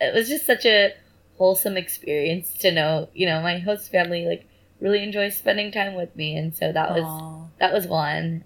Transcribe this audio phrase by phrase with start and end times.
[0.00, 0.94] it was just such a
[1.36, 4.46] wholesome experience to know, you know, my host family like
[4.80, 7.46] really enjoys spending time with me, and so that was Aw.
[7.58, 8.44] that was one.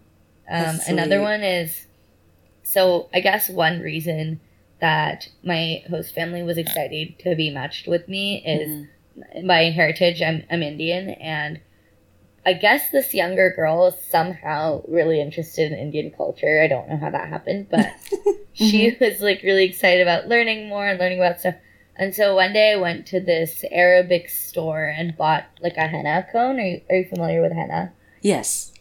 [0.51, 1.87] Um, another one is
[2.62, 4.41] so I guess one reason
[4.80, 9.46] that my host family was excited to be matched with me is Mhm.
[9.46, 11.61] by heritage I'm, I'm Indian and
[12.45, 16.61] I guess this younger girl is somehow really interested in Indian culture.
[16.62, 17.86] I don't know how that happened, but
[18.52, 19.04] she mm-hmm.
[19.04, 21.55] was like really excited about learning more and learning about stuff.
[21.95, 26.27] And so one day I went to this Arabic store and bought like a henna
[26.33, 26.59] cone.
[26.59, 27.92] Are you, are you familiar with henna?
[28.23, 28.72] Yes.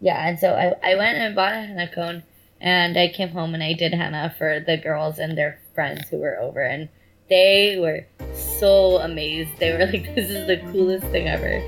[0.00, 2.22] Yeah, and so I, I went and bought a henna cone
[2.60, 6.18] and I came home and I did henna for the girls and their friends who
[6.18, 6.88] were over and
[7.28, 9.50] they were so amazed.
[9.58, 11.62] They were like, This is the coolest thing ever.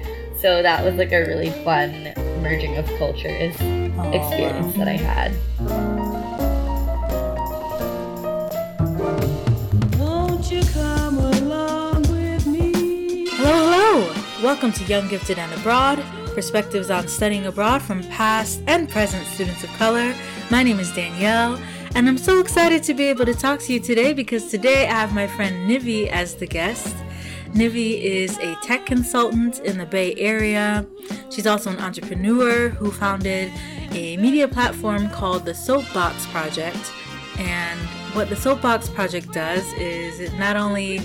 [0.47, 3.53] So that was like a really fun merging of cultures
[4.15, 5.33] experience that I had.
[9.99, 13.27] Won't you come along with me?
[13.31, 14.15] Hello, hello!
[14.41, 16.01] Welcome to Young Gifted and Abroad,
[16.33, 20.15] perspectives on studying abroad from past and present students of color.
[20.53, 21.61] My name is Danielle,
[21.97, 24.93] and I'm so excited to be able to talk to you today because today I
[24.93, 26.95] have my friend Nivi as the guest.
[27.57, 30.87] Nivi is a tech consultant in the Bay Area.
[31.31, 33.51] She's also an entrepreneur who founded
[33.93, 36.93] a media platform called the Soapbox Project.
[37.39, 37.81] And
[38.15, 40.99] what the Soapbox Project does is it not only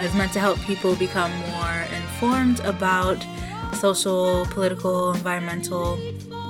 [0.00, 3.22] is meant to help people become more informed about
[3.74, 5.98] social, political, environmental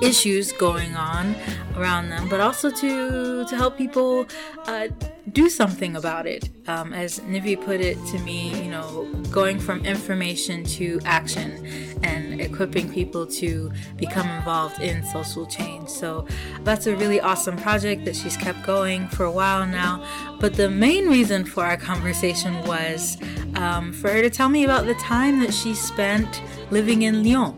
[0.01, 1.35] issues going on
[1.75, 4.25] around them, but also to to help people
[4.67, 4.87] uh,
[5.31, 6.49] do something about it.
[6.67, 11.65] Um, as Nivi put it to me, you know, going from information to action
[12.03, 15.89] and equipping people to become involved in social change.
[15.89, 16.27] So
[16.63, 20.05] that's a really awesome project that she's kept going for a while now.
[20.39, 23.17] But the main reason for our conversation was
[23.55, 27.57] um, for her to tell me about the time that she spent living in Lyon.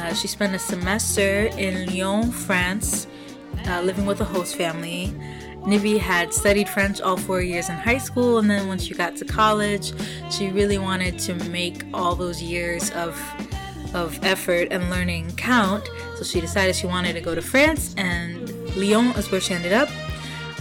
[0.00, 3.06] Uh, she spent a semester in Lyon, France,
[3.66, 5.12] uh, living with a host family.
[5.66, 9.14] Nivi had studied French all four years in high school, and then when she got
[9.16, 9.92] to college,
[10.30, 13.14] she really wanted to make all those years of
[13.92, 15.86] of effort and learning count.
[16.16, 19.74] So she decided she wanted to go to France, and Lyon is where she ended
[19.74, 19.90] up.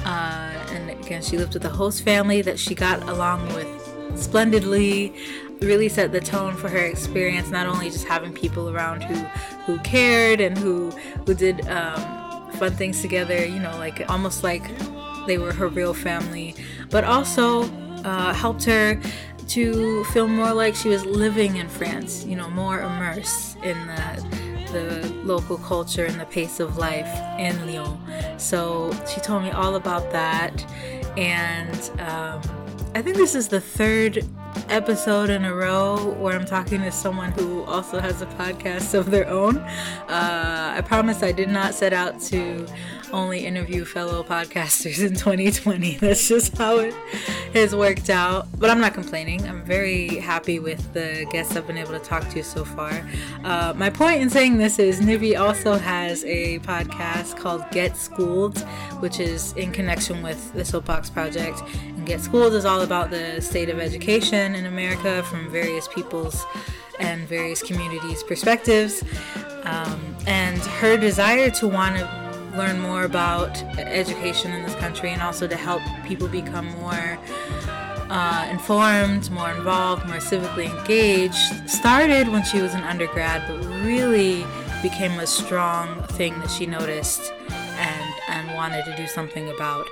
[0.03, 3.68] Uh, and again, she lived with a host family that she got along with
[4.19, 5.13] splendidly.
[5.62, 7.50] Really set the tone for her experience.
[7.50, 9.16] Not only just having people around who
[9.66, 10.92] who cared and who
[11.25, 13.46] who did um, fun things together.
[13.46, 14.64] You know, like almost like
[15.28, 16.56] they were her real family,
[16.90, 17.64] but also
[18.03, 19.00] uh, helped her
[19.50, 22.25] to feel more like she was living in France.
[22.25, 27.09] You know, more immersed in the the local culture and the pace of life
[27.40, 27.98] in Lyon.
[28.40, 30.53] So she told me all about that,
[31.18, 32.42] and um,
[32.95, 34.25] I think this is the third
[34.67, 39.11] episode in a row where I'm talking to someone who also has a podcast of
[39.11, 39.57] their own.
[39.57, 42.66] Uh, I promise I did not set out to
[43.12, 45.97] only interview fellow podcasters in 2020.
[45.97, 46.94] That's just how it
[47.53, 48.47] has worked out.
[48.59, 49.47] But I'm not complaining.
[49.47, 53.08] I'm very happy with the guests I've been able to talk to so far.
[53.44, 58.59] Uh, my point in saying this is Nivi also has a podcast called Get Schooled,
[59.00, 61.62] which is in connection with the Soapbox Project.
[61.84, 66.46] And Get Schooled is all about the state of education in America from various people's
[67.00, 69.03] and various communities' perspectives.
[69.64, 75.22] Um, and her desire to want to learn more about education in this country and
[75.22, 77.20] also to help people become more
[78.10, 84.46] uh, informed, more involved, more civically engaged started when she was an undergrad, but really
[84.82, 89.86] became a strong thing that she noticed and, and wanted to do something about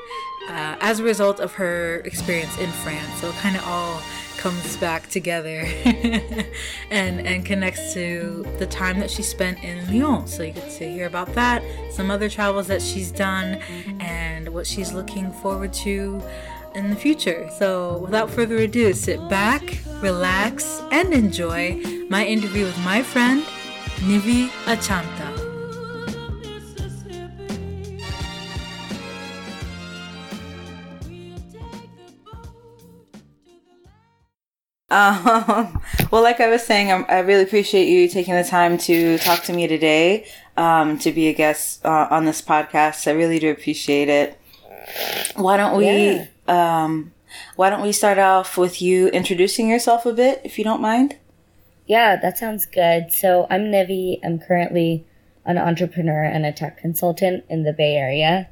[0.49, 3.21] uh, as a result of her experience in France.
[3.21, 4.01] So it kind of all
[4.37, 5.61] comes back together
[6.91, 10.27] and and connects to the time that she spent in Lyon.
[10.27, 13.55] So you get to hear about that, some other travels that she's done,
[13.99, 16.21] and what she's looking forward to
[16.75, 17.49] in the future.
[17.57, 23.43] So without further ado, sit back, relax, and enjoy my interview with my friend
[24.05, 25.36] Nivi Achanta.
[34.89, 35.81] Um,
[36.11, 39.43] well, like I was saying, I'm, I really appreciate you taking the time to talk
[39.43, 43.07] to me today, um, to be a guest uh, on this podcast.
[43.07, 44.39] I really do appreciate it.
[45.35, 47.13] Why don't we, um,
[47.57, 51.17] why don't we start off with you introducing yourself a bit, if you don't mind?
[51.85, 53.11] Yeah, that sounds good.
[53.11, 54.19] So I'm Nivi.
[54.23, 55.05] I'm currently
[55.45, 58.49] an entrepreneur and a tech consultant in the Bay Area.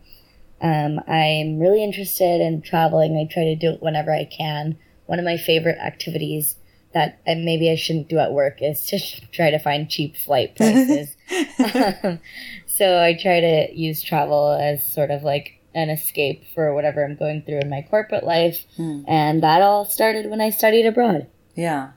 [0.61, 3.17] Um, I'm really interested in traveling.
[3.17, 6.55] I try to do it whenever I can, one of my favorite activities
[6.93, 8.99] that maybe I shouldn't do at work is to
[9.31, 11.15] try to find cheap flight prices.
[11.59, 12.19] um,
[12.65, 17.17] so I try to use travel as sort of like an escape for whatever I'm
[17.17, 18.65] going through in my corporate life.
[18.77, 19.03] Hmm.
[19.07, 21.27] And that all started when I studied abroad.
[21.53, 21.91] Yeah.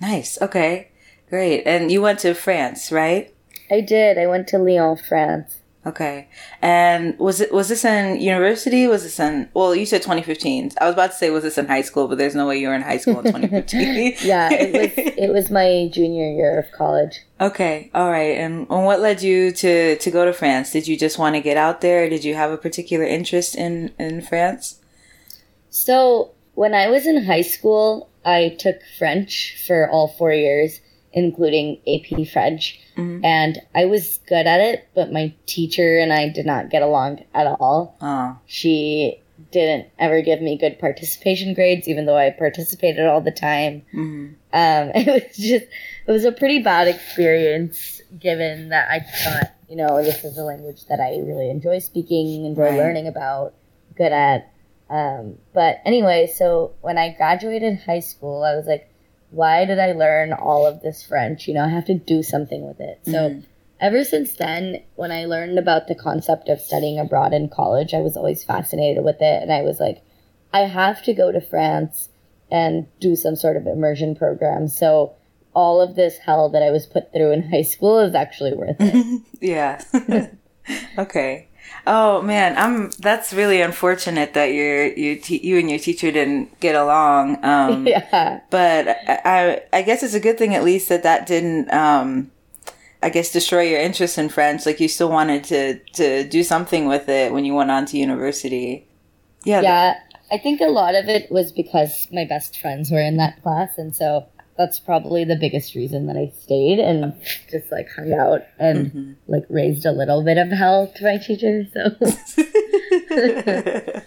[0.00, 0.40] Nice.
[0.40, 0.90] Okay.
[1.28, 1.66] Great.
[1.66, 3.34] And you went to France, right?
[3.70, 4.16] I did.
[4.16, 5.60] I went to Lyon, France.
[5.86, 6.28] Okay.
[6.60, 8.88] And was it was this in university?
[8.88, 10.72] Was this in well, you said 2015.
[10.80, 12.66] I was about to say was this in high school, but there's no way you
[12.68, 14.16] were in high school in 2015.
[14.22, 17.20] Yeah, it was it was my junior year of college.
[17.40, 17.90] okay.
[17.94, 18.36] All right.
[18.36, 20.72] And, and what led you to to go to France?
[20.72, 22.08] Did you just want to get out there?
[22.10, 24.80] Did you have a particular interest in in France?
[25.70, 30.80] So when I was in high school, I took French for all four years,
[31.16, 32.78] including AP French.
[32.96, 33.24] Mhm.
[33.24, 37.24] And I was good at it, but my teacher and I did not get along
[37.34, 37.96] at all.
[38.02, 38.36] Oh.
[38.46, 39.20] She
[39.50, 43.82] didn't ever give me good participation grades, even though I participated all the time.
[43.94, 44.34] Mhm.
[44.52, 45.64] Um, it was just,
[46.06, 50.42] it was a pretty bad experience given that I thought, you know, this is a
[50.44, 52.78] language that I really enjoy speaking, enjoy Right.
[52.78, 53.54] learning about,
[53.96, 54.50] good at.
[54.90, 58.88] Um, but anyway, so when I graduated high school, I was like,
[59.30, 61.48] why did I learn all of this French?
[61.48, 63.00] You know, I have to do something with it.
[63.04, 63.44] So Mhm.
[63.80, 68.00] ever since then, when I learned about the concept of studying abroad in college, I
[68.00, 69.42] was always fascinated with it.
[69.42, 70.00] And I was like,
[70.52, 72.08] I have to go to France
[72.50, 74.68] and do some sort of immersion program.
[74.68, 75.12] So
[75.54, 78.76] all of this hell that I was put through in high school is actually worth
[78.78, 79.22] it.
[79.40, 79.82] yeah.
[80.98, 81.48] okay.
[81.86, 82.90] Oh man, I'm.
[82.98, 87.44] That's really unfortunate that your you te- you and your teacher didn't get along.
[87.44, 88.40] Um, yeah.
[88.50, 91.72] But I, I I guess it's a good thing at least that that didn't.
[91.72, 92.30] Um,
[93.02, 94.66] I guess destroy your interest in French.
[94.66, 97.98] Like you still wanted to to do something with it when you went on to
[97.98, 98.86] university.
[99.44, 99.60] Yeah.
[99.60, 100.00] Yeah.
[100.30, 103.78] I think a lot of it was because my best friends were in that class.
[103.78, 104.26] And so
[104.58, 107.12] that's probably the biggest reason that I stayed and
[107.50, 109.16] just like hung out and Mhm.
[109.28, 111.64] like raised a little bit of hell to my teacher.
[111.72, 111.90] So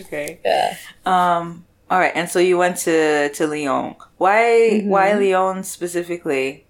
[0.00, 0.38] okay.
[0.44, 0.76] yeah.
[1.04, 1.64] Um.
[1.90, 2.12] All right.
[2.14, 3.94] And so you went to to Lyon.
[4.18, 6.64] Why why Lyon specifically?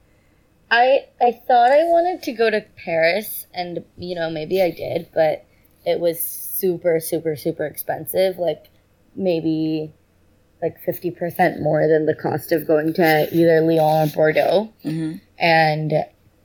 [0.71, 5.09] I I thought I wanted to go to Paris and you know maybe I did
[5.15, 5.45] but
[5.85, 8.65] it was super super super expensive like
[9.15, 9.93] maybe
[10.63, 14.73] like 50% more than the cost of going to either Lyon or Bordeaux.
[14.83, 15.93] Hmm and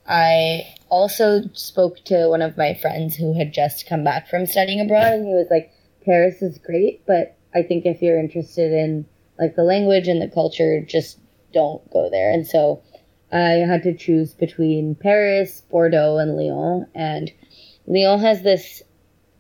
[0.07, 4.81] I also spoke to one of my friends who had just come back from studying
[4.81, 5.71] abroad and he was like
[6.03, 9.05] Paris is great but I think if you're interested in
[9.39, 11.19] like the language and the culture just
[11.53, 12.31] don't go there.
[12.31, 12.81] And so
[13.31, 16.87] I had to choose between Paris, Bordeaux, and Lyon.
[16.93, 17.31] And
[17.87, 18.81] Lyon has this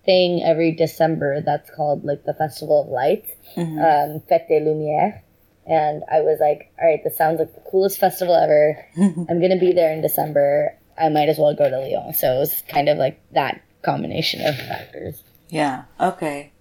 [0.05, 4.15] thing every December that's called like the Festival of Lights, Mhm.
[4.15, 5.21] um, Fête des Lumières.
[5.67, 8.83] And I was like, all right, this sounds like the coolest festival ever.
[8.97, 10.75] I'm going to be there in December.
[10.97, 12.13] I might as well go to Lyon.
[12.13, 15.23] So it was kind of like that combination of factors.
[15.49, 15.83] Yeah.
[15.99, 16.51] Okay.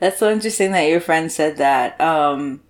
[0.00, 2.00] That's so interesting that your friend said that.
[2.00, 2.62] Um,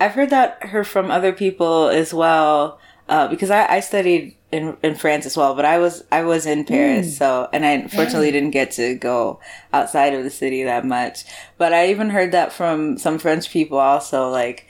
[0.00, 2.78] I've heard that her from other people as well.
[3.08, 6.46] Uh, because I, I studied in in France as well, but I was I was
[6.46, 9.40] in Paris, so and I unfortunately didn't get to go
[9.72, 11.24] outside of the city that much.
[11.58, 14.66] But I even heard that from some French people also, like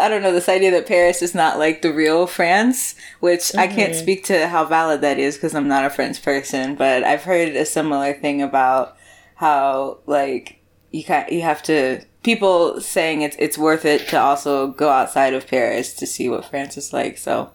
[0.00, 3.66] I don't know, this idea that Paris is not like the real France, which I
[3.66, 7.24] can't speak to how valid that is because I'm not a French person, but I've
[7.24, 8.96] heard a similar thing about
[9.34, 10.60] how like
[10.90, 15.34] you can you have to people saying it's it's worth it to also go outside
[15.34, 17.18] of Paris to see what France is like.
[17.18, 17.50] So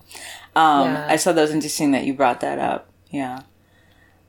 [0.55, 1.07] um Yeah.
[1.09, 2.89] I thought that was interesting that you brought that up.
[3.09, 3.41] Yeah.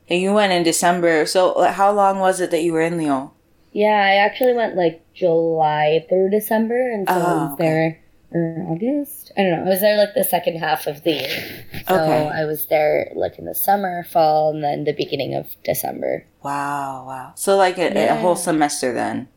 [0.08, 1.26] And you went in December.
[1.26, 3.30] So how long was it that you were in Lyon?
[3.72, 7.64] Yeah, I actually went like July through December, and so I Oh, was okay.
[7.64, 8.00] there
[8.32, 9.32] or August.
[9.36, 9.64] I don't know.
[9.66, 11.64] I was there like the second half of the year.
[11.88, 12.28] So Okay.
[12.28, 16.24] I was there like in the summer, fall, and then the beginning of December.
[16.42, 17.32] Wow, wow.
[17.34, 19.28] So like a, a whole semester then.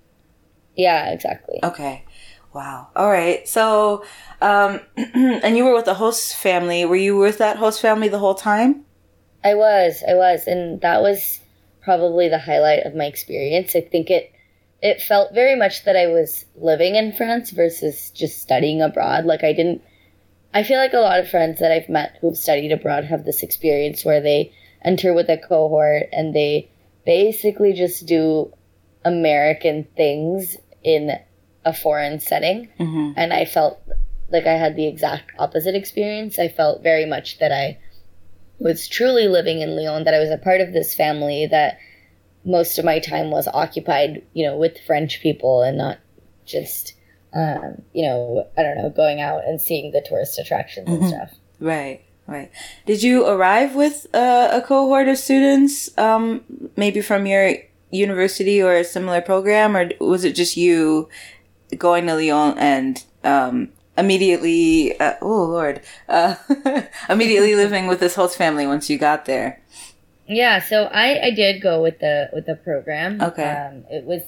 [0.80, 1.60] Yeah, exactly.
[1.62, 2.06] Okay.
[2.54, 2.88] Wow.
[2.96, 3.46] All right.
[3.46, 4.06] So,
[4.42, 6.86] um, and you were with the host family.
[6.86, 8.86] Were you with that host family the whole time?
[9.44, 11.42] I was, I was, and that was
[11.82, 13.76] probably the highlight of my experience.
[13.76, 14.32] I think it
[14.82, 19.26] it felt very much that I was living in France versus just studying abroad.
[19.26, 19.82] Like I didn't
[20.54, 23.44] I feel like a lot of friends that I've met who've studied abroad have this
[23.44, 24.54] experience where they
[24.86, 26.72] enter with a cohort and they
[27.06, 28.54] basically just do
[29.04, 31.12] American things in
[31.66, 33.12] a foreign setting Mm-hmm.
[33.18, 33.80] and I felt
[34.32, 36.38] like I had the exact opposite experience.
[36.40, 37.80] I felt very much that I
[38.60, 41.80] was truly living in Lyon, that I was a part of this family, that
[42.46, 45.98] most of my time was occupied, you know, with French people and not
[46.46, 46.94] just
[47.34, 51.08] um, you know, I don't know, going out and seeing the tourist attractions and Mhm.
[51.10, 51.36] stuff.
[51.60, 52.50] Right, right.
[52.88, 56.44] Did you arrive with uh, a cohort of students, um,
[56.76, 57.54] maybe from your
[57.92, 61.10] university or a similar program, or was it just you
[61.78, 66.36] going to Lyon and um, immediately, uh, oh Lord, uh,
[67.10, 69.62] immediately living with this host family once you got there?
[70.28, 73.20] Yeah, so I I did go with the with the program.
[73.20, 73.50] Okay.
[73.50, 74.22] Um, it was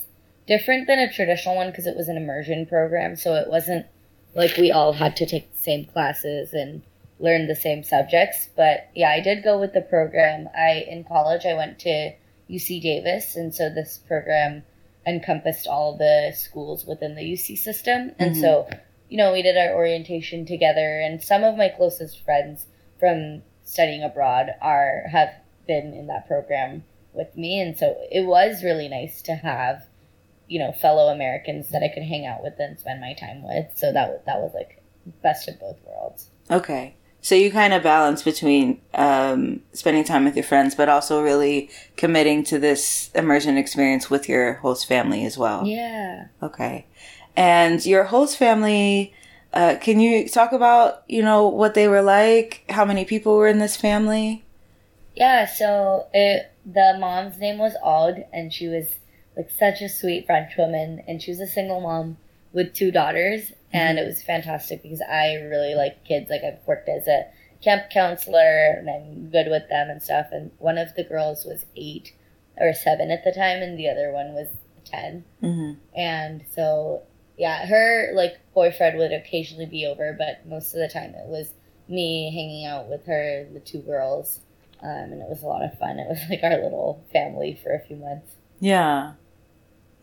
[0.48, 3.86] different than a traditional one because it was an immersion program, so it wasn't
[4.34, 6.82] like we all had to take the same classes and
[7.20, 8.50] learn the same subjects.
[8.56, 10.50] But yeah, I did go with the program.
[10.56, 12.14] I in college I went to
[12.52, 14.64] UC Davis, and so this program
[15.08, 18.42] encompassed all the schools within the UC system, and Mhm.
[18.42, 18.68] so
[19.10, 22.66] you know we did our orientation together, and some of my closest friends
[23.00, 25.30] from studying abroad are have
[25.68, 29.86] been in that program with me and so it was really nice to have
[30.48, 33.68] you know fellow Americans that I could hang out with and spend my time with
[33.76, 34.82] so that that was like
[35.22, 36.94] best of both worlds Okay.
[37.22, 41.70] So you kind of balance between um, spending time with your friends, but also really
[41.96, 45.66] committing to this immersion experience with your host family as well.
[45.66, 46.86] yeah Okay.
[47.38, 49.14] And your host family,
[49.54, 52.64] uh, can you talk about, you know, what they were like?
[52.70, 54.44] How many people were in this family?
[55.16, 58.88] yeah so it the mom's name was Aude and she was
[59.36, 62.18] like such a sweet French woman and she was a single mom
[62.54, 66.30] with two daughters and it was fantastic because I really like kids.
[66.30, 67.26] Like I've worked as a
[67.64, 70.28] camp counselor and I'm good with them and stuff.
[70.32, 72.14] And one of the girls was 8
[72.58, 74.48] or 7 at the time and the other one was
[74.86, 75.74] 10 Mm-hmm.
[75.96, 77.04] and so
[77.38, 81.54] yeah her like boyfriend would occasionally be over but most of the time it was
[81.88, 84.40] me hanging out with her the two girls.
[84.82, 86.00] Um, and it was a lot of fun.
[86.00, 88.34] It was like our little family for a few months.
[88.60, 89.14] Yeah.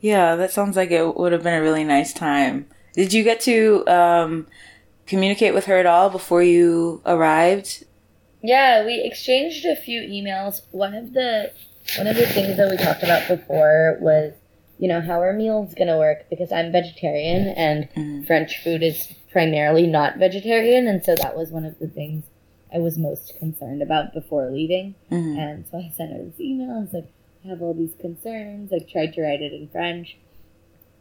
[0.01, 2.69] Yeah, that sounds like it would have been a really nice time.
[2.99, 4.49] Did you get to um,
[5.07, 7.85] communicate with her at all before you arrived?
[8.43, 10.63] Yeah, we exchanged a few emails.
[10.73, 11.53] One of the
[11.97, 14.33] one of the things that we talked about before was,
[14.81, 18.27] you know, how our meals gonna work because I'm vegetarian and Mhm.
[18.27, 22.25] French food is primarily not vegetarian, and so that was one of the things
[22.75, 24.97] I was most concerned about before leaving.
[25.13, 25.39] Mhm.
[25.39, 26.73] And so I sent her this email.
[26.73, 27.07] I was like,
[27.45, 28.73] I have all these concerns.
[28.73, 30.17] I tried to write it in French.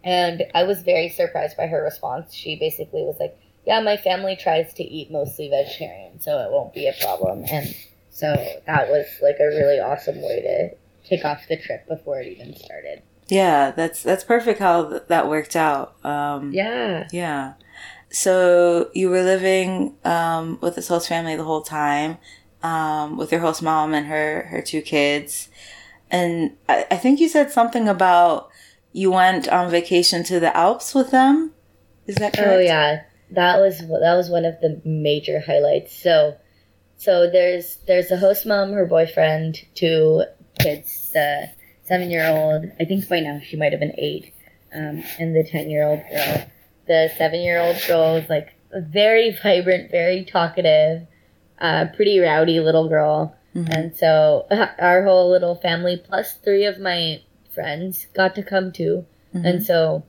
[0.08, 2.34] And I was very surprised by her response.
[2.34, 6.74] She basically was like, Yeah, my family tries to eat mostly vegetarian, so it won't
[6.74, 7.44] be a problem.
[7.52, 7.76] And
[8.10, 8.34] so
[8.66, 12.56] that was like a really awesome way to kick off the trip before it even
[12.56, 13.02] started.
[13.28, 15.98] Yeah, that's that's perfect how th- that worked out.
[16.06, 17.10] Um, Yeah.
[17.12, 17.54] Yeah.
[18.10, 22.18] So you were living um, with this host family the whole time,
[22.64, 25.50] um, with your host mom and her her two kids,
[26.10, 28.50] and I, I think you said something about
[28.94, 31.54] you went on vacation to the Alps with them.
[32.08, 32.50] Is that correct?
[32.52, 35.96] Oh yeah, that was that was one of the major highlights.
[35.96, 36.36] So,
[36.98, 40.24] so there's there's the host mom, her boyfriend, two
[40.60, 41.50] kids, the
[41.84, 42.66] seven year old.
[42.80, 44.34] I think by now she might have been eight,
[44.74, 46.46] um, and the ten year old girl.
[46.88, 51.06] The seven year old girl is like very vibrant, very talkative,
[51.60, 53.36] uh, pretty rowdy little girl.
[53.56, 53.70] Mhm.
[53.76, 57.22] And so uh, our whole little family, plus three of my
[57.58, 59.06] friends, got to come too.
[59.34, 59.46] Mhm.
[59.48, 60.04] And so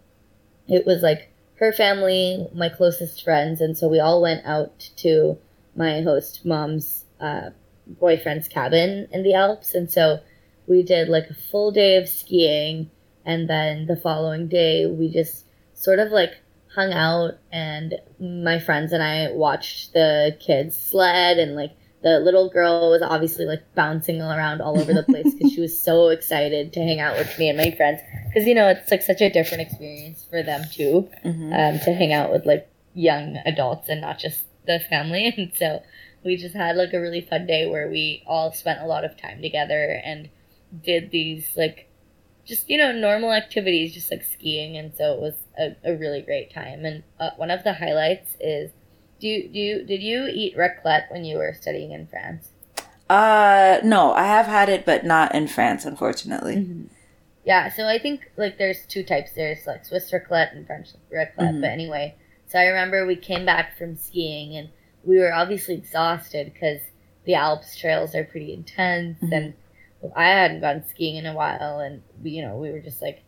[0.69, 1.23] it was like
[1.62, 5.38] her family, my closest friends, and so we all went out to
[5.75, 6.87] my host mom's
[7.28, 7.50] uh,
[8.05, 9.75] boyfriend's cabin in the Alps.
[9.75, 10.21] And so
[10.67, 12.90] we did like a full day of skiing,
[13.25, 16.35] and then the following day we just sort of like
[16.76, 22.49] hung out, and my friends and I watched the kids sled, and like the little
[22.49, 26.73] girl was obviously like bouncing around all over the place because she was so excited
[26.75, 28.00] to hang out with me and my friends.
[28.28, 31.52] Because you know it's like such a different experience for them too Mhm.
[31.52, 35.26] um, to hang out with like young adults and not just the family.
[35.37, 35.83] And so
[36.25, 39.17] we just had like a really fun day where we all spent a lot of
[39.21, 40.28] time together and
[40.85, 41.88] did these like
[42.45, 44.76] just you know normal activities just like skiing.
[44.76, 46.85] And so it was a, a really great time.
[46.85, 48.71] And uh, one of the highlights is
[49.21, 52.51] do you, do you did you eat raclette when you were studying in france
[53.11, 56.57] Uh, no, I have had it, but not in France, unfortunately.
[56.57, 56.85] Mm-hmm.
[57.43, 59.33] Yeah, so I think like there's two types.
[59.33, 61.55] There's like Swiss raclette and French raclette.
[61.55, 61.61] Mhm.
[61.63, 62.17] But anyway,
[62.49, 64.69] so I remember we came back from skiing and
[65.05, 66.83] we were obviously exhausted because
[67.25, 69.33] the Alps trails are pretty intense Mhm.
[69.33, 69.55] and
[70.15, 73.23] I hadn't gone skiing in a while and we, you know we were just like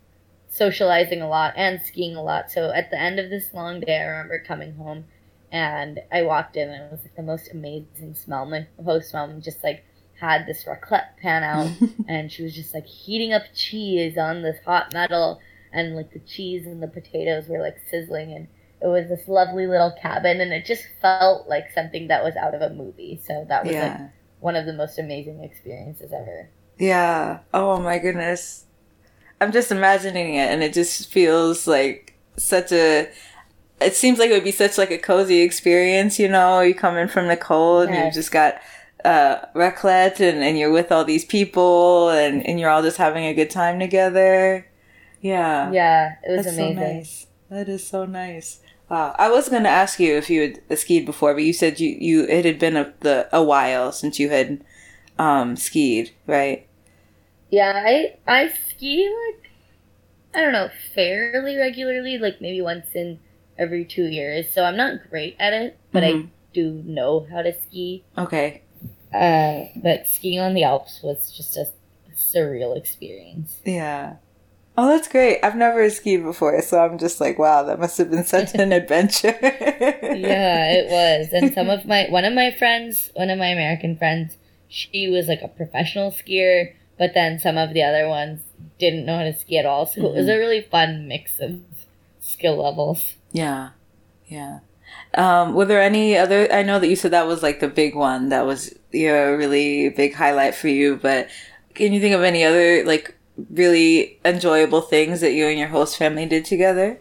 [0.48, 2.50] socializing a lot and skiing a lot.
[2.50, 5.04] So at the end of this long day, I remember coming home
[5.52, 8.46] and I walked in and it was like the most amazing smell.
[8.46, 9.84] My host mom just like
[10.20, 11.70] had this raclette pan out
[12.08, 15.40] and she was just like heating up cheese on this hot metal
[15.72, 18.48] and like the cheese and the potatoes were like sizzling and
[18.82, 22.54] it was this lovely little cabin and it just felt like something that was out
[22.54, 23.20] of a movie.
[23.24, 24.00] So that was like
[24.40, 26.48] one of the most amazing experiences ever.
[26.78, 27.40] Yeah.
[27.52, 28.64] Oh my goodness.
[29.40, 33.08] I'm just imagining it and it just feels like such a
[33.80, 36.96] it seems like it would be such like a cozy experience, you know, you come
[36.96, 38.60] in from the cold and you've just got
[39.04, 43.24] uh raclette and, and you're with all these people and, and you're all just having
[43.24, 44.66] a good time together.
[45.20, 45.70] Yeah.
[45.72, 46.76] Yeah, it was That's amazing.
[46.76, 47.26] so nice.
[47.50, 48.60] That is so nice.
[48.88, 49.14] Wow.
[49.18, 51.96] I was going to ask you if you had skied before, but you said you,
[51.98, 54.64] you it had been a, the, a while since you had
[55.18, 56.66] um, skied, right?
[57.50, 59.50] Yeah, I I ski like
[60.34, 63.18] I don't know, fairly regularly, like maybe once in
[63.58, 64.52] every two years.
[64.52, 66.26] So I'm not great at it, but Mhm.
[66.26, 68.04] I do know how to ski.
[68.18, 68.62] Okay.
[69.12, 71.66] Uh, but skiing on the Alps was just a
[72.14, 73.56] surreal experience.
[73.64, 74.14] Yeah.
[74.78, 75.40] Oh, that's great.
[75.42, 78.72] I've never skied before, so I'm just like, wow, that must have been such an
[78.80, 79.36] adventure.
[79.42, 81.32] yeah, it was.
[81.32, 84.38] And some of my one of my friends, one of my American friends,
[84.68, 88.40] she was like a professional skier, but then some of the other ones
[88.78, 89.86] didn't know how to ski at all.
[89.86, 91.58] So it was a really fun mix of
[92.32, 93.14] skill levels.
[93.32, 93.70] Yeah.
[94.26, 94.60] Yeah.
[95.14, 97.94] Um, were there any other I know that you said that was like the big
[97.94, 101.28] one that was you know, a really big highlight for you, but
[101.74, 103.14] can you think of any other like
[103.50, 107.00] really enjoyable things that you and your host family did together?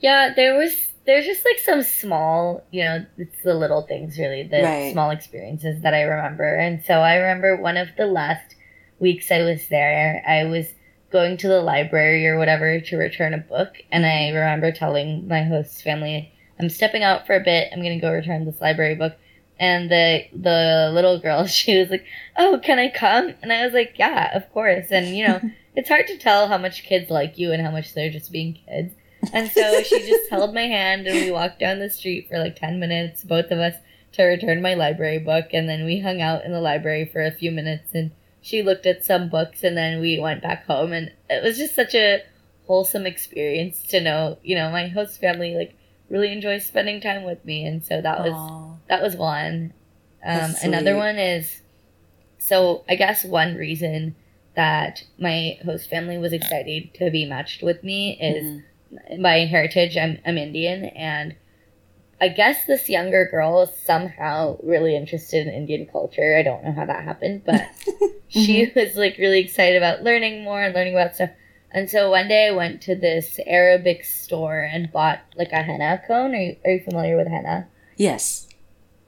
[0.00, 0.72] Yeah, there was
[1.06, 4.92] there's just like some small, you know, it's the little things really, the Right.
[4.92, 6.54] small experiences that I remember.
[6.54, 8.54] And so I remember one of the last
[8.98, 10.66] weeks I was there, I was
[11.10, 15.42] going to the library or whatever to return a book, and I remember telling my
[15.44, 19.14] host's family, I'm stepping out for a bit, I'm gonna go return this library book.
[19.60, 22.04] And the the little girl, she was like,
[22.36, 25.40] "Oh, can I come?" And I was like, "Yeah, of course." And you know,
[25.74, 28.58] it's hard to tell how much kids like you and how much they're just being
[28.66, 28.94] kids.
[29.32, 32.56] And so she just held my hand and we walked down the street for like
[32.56, 33.74] 10 minutes, both of us,
[34.12, 35.46] to return my library book.
[35.52, 38.86] And then we hung out in the library for a few minutes and she looked
[38.86, 40.92] at some books and then we went back home.
[40.92, 42.22] And it was just such a
[42.66, 45.74] wholesome experience to know, you know, my host family like
[46.10, 47.64] really enjoys spending time with me.
[47.66, 48.74] And so that was Aw.
[48.88, 49.72] that was one.
[50.24, 51.62] Um, another one is
[52.38, 54.14] so I guess one reason
[54.54, 59.22] that my host family was excited to be matched with me is Mhm.
[59.22, 61.34] by heritage I'm, I'm Indian and
[62.20, 66.36] I guess this younger girl is somehow really interested in Indian culture.
[66.36, 67.64] I don't know how that happened, but
[68.28, 68.78] she mm-hmm.
[68.78, 71.30] was like really excited about learning more and learning about stuff.
[71.70, 76.02] And so one day I went to this Arabic store and bought like a henna
[76.06, 76.34] cone.
[76.34, 77.68] Are you, are you familiar with henna?
[77.96, 78.48] Yes.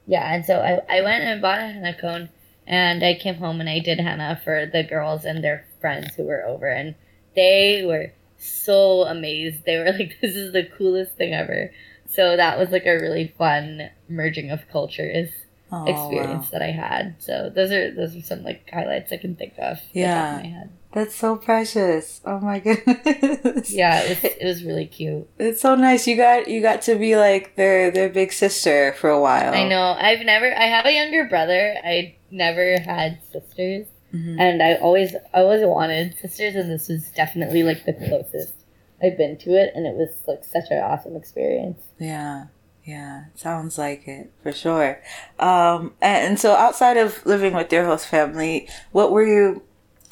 [0.05, 2.29] Yeah, and so I, I went and bought a henna cone,
[2.67, 6.23] and I came home and I did henna for the girls and their friends who
[6.23, 6.95] were over, and
[7.35, 9.65] they were so amazed.
[9.65, 11.71] They were like, "This is the coolest thing ever."
[12.13, 15.29] So that was like a really fun merging of cultures
[15.73, 16.59] Oh, experience wow.
[16.59, 17.15] that I had.
[17.19, 19.79] So those are those are some like highlights I can think of.
[19.93, 20.65] Yeah.
[20.93, 22.19] That's so precious.
[22.25, 22.59] Oh my
[23.05, 23.71] goodness.
[23.71, 25.29] Yeah, it was it was really cute.
[25.39, 26.07] It's so nice.
[26.07, 29.53] You got you got to be like their their big sister for a while.
[29.53, 29.95] I know.
[29.97, 30.47] I've never.
[30.53, 31.75] I have a younger brother.
[31.83, 33.87] I never had sisters.
[34.13, 34.37] Mhm.
[34.41, 38.55] and I always I always wanted sisters, and this was definitely like the closest
[39.03, 41.81] I've been to it, and it was like such an awesome experience.
[41.99, 42.45] Yeah.
[42.83, 43.25] Yeah.
[43.35, 45.01] Sounds like it for sure.
[45.39, 49.61] Um and, and so outside of living with your host family, what were you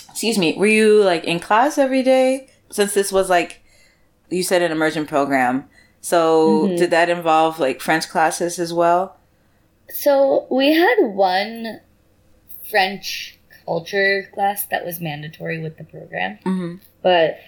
[0.09, 2.49] excuse me, were you like in class every day?
[2.71, 3.61] Since this was like
[4.29, 5.65] you said an immersion program.
[6.01, 6.77] So Mhm.
[6.77, 9.17] did that involve like French classes as well?
[9.91, 11.81] So we had one
[12.69, 16.75] French culture class that was mandatory with the program, Mm-hmm.
[17.01, 17.39] but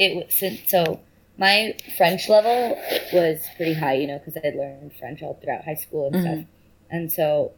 [0.00, 1.00] it so
[1.38, 2.78] my French level
[3.12, 6.34] was pretty high, you know, because I learned French all throughout high school and stuff,
[6.34, 6.96] mm-hmm.
[6.96, 7.52] and so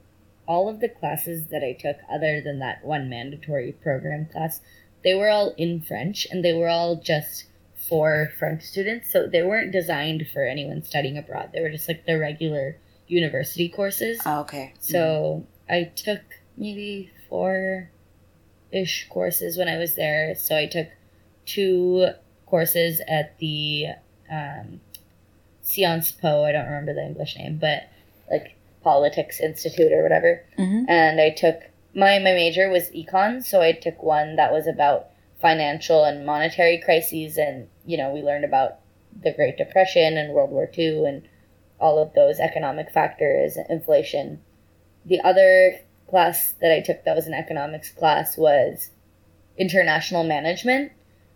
[0.46, 4.60] all of the classes that I took, other than that one mandatory program class,
[5.04, 7.46] they were all in French, and they were all just
[7.88, 11.50] for French students, so they weren't designed for anyone studying abroad.
[11.52, 12.76] They were just like the regular
[13.06, 14.20] university courses.
[14.24, 14.74] Oh, okay.
[14.80, 16.20] So I took
[16.56, 17.90] maybe four
[18.72, 20.34] ish courses when I was there.
[20.34, 20.88] So I took
[21.46, 22.08] two
[22.52, 23.86] courses at the
[24.30, 24.78] um,
[25.62, 27.88] Sciences Po, I don't remember the English name, but
[28.30, 30.44] like Politics Institute or whatever.
[30.58, 30.84] Mhm.
[30.86, 31.62] And I took
[31.94, 35.08] my, my major was econ, so I took one that was about
[35.40, 37.38] financial and monetary crises.
[37.38, 38.80] And, you know, we learned about
[39.18, 41.22] the Great Depression and World War II and
[41.80, 44.40] all of those economic factors, inflation.
[45.06, 48.90] The other class that I took that was an economics class was
[49.56, 50.92] international management.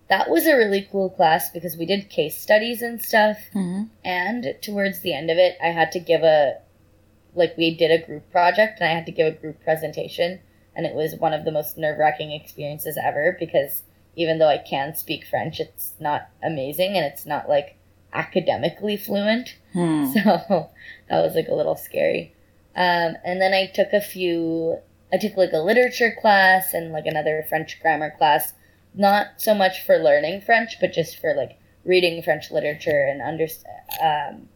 [0.09, 3.38] That was a really cool class because we did case studies and stuff.
[3.53, 6.59] hmm And towards the end of it, I had to give a,
[7.35, 10.40] like, we did a group project and I had to give a group presentation.
[10.75, 13.83] And it was one of the most nerve wracking experiences ever because
[14.14, 17.77] even though I can speak French, it's not amazing and it's not, like,
[18.12, 19.57] academically fluent.
[19.73, 20.07] Hmm.
[20.12, 20.71] So
[21.09, 22.33] that was, like, a little scary.
[22.75, 24.79] Um, and then I took a few,
[25.12, 28.53] I took, like, a literature class and, like, another French grammar class.
[28.97, 33.77] Not so much for learning French, but just for, like, reading French literature and understand.
[34.03, 34.49] Um,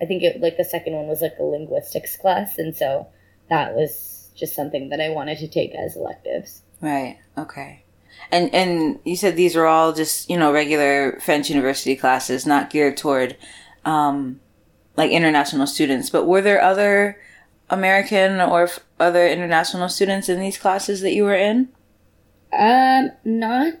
[0.00, 3.08] I think it like the second one was like a linguistics class, and so
[3.48, 6.62] that was just something that I wanted to take as electives.
[6.80, 7.18] Right.
[7.36, 7.84] Okay.
[8.30, 12.70] And and you said these are all just you know regular French university classes, not
[12.70, 13.36] geared toward
[13.84, 14.40] um,
[14.96, 16.10] like international students.
[16.10, 17.20] But were there other
[17.70, 21.68] American or f- other international students in these classes that you were in?
[22.52, 23.74] Um, not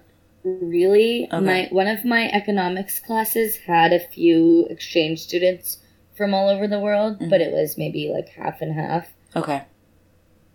[0.44, 1.28] really.
[1.32, 1.44] Okay.
[1.44, 5.78] My one of my economics classes had a few exchange students
[6.16, 7.30] from all over the world, Mhm.
[7.30, 9.08] but it was maybe like half and half.
[9.36, 9.62] Okay.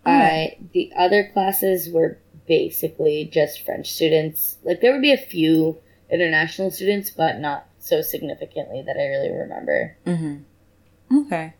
[0.06, 4.58] I the other classes were basically just French students.
[4.64, 5.78] Like there would be a few
[6.10, 9.96] international students, but not so significantly that I really remember.
[10.06, 11.18] Mm-hmm.
[11.26, 11.54] Okay.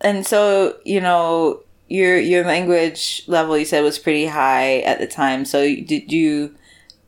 [0.00, 5.06] And so you know your your language level you said was pretty high at the
[5.06, 5.44] time.
[5.44, 6.54] So did you?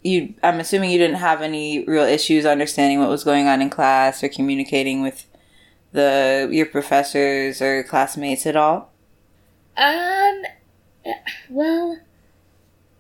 [0.08, 3.68] You, I'm assuming you didn't have any real issues understanding what was going on in
[3.68, 5.26] class or communicating with
[5.92, 8.90] the your professors or classmates at all.
[9.76, 10.42] Um,
[11.50, 11.98] well,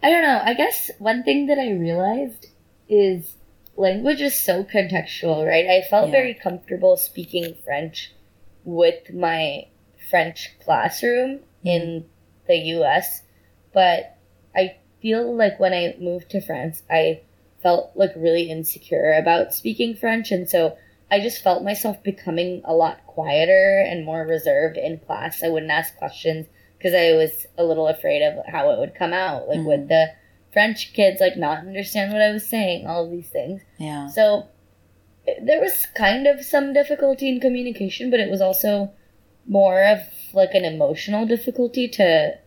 [0.02, 0.40] I don't know.
[0.44, 2.46] I guess one thing that I realized
[2.88, 3.36] is
[3.76, 5.66] language is so contextual, right?
[5.66, 6.12] I felt Yeah.
[6.12, 8.12] very comfortable speaking French
[8.64, 9.66] with my
[10.10, 12.04] French classroom in
[12.46, 13.22] the US,
[13.72, 14.16] but
[14.54, 17.22] I feel like when I moved to France, I
[17.62, 20.76] felt like really insecure about speaking French, and so
[21.10, 25.42] I just felt myself becoming a lot quieter and more reserved in class.
[25.42, 29.12] I wouldn't ask questions because I was a little afraid of how it would come
[29.12, 29.48] out.
[29.48, 29.88] Like, would mm.
[29.88, 30.12] the
[30.52, 32.86] French kids like not understand what I was saying?
[32.86, 33.62] All of these things.
[33.78, 34.08] Yeah.
[34.08, 34.48] So
[35.42, 38.92] there was kind of some difficulty in communication, but it was also
[39.46, 40.00] more of
[40.32, 42.38] like an emotional difficulty to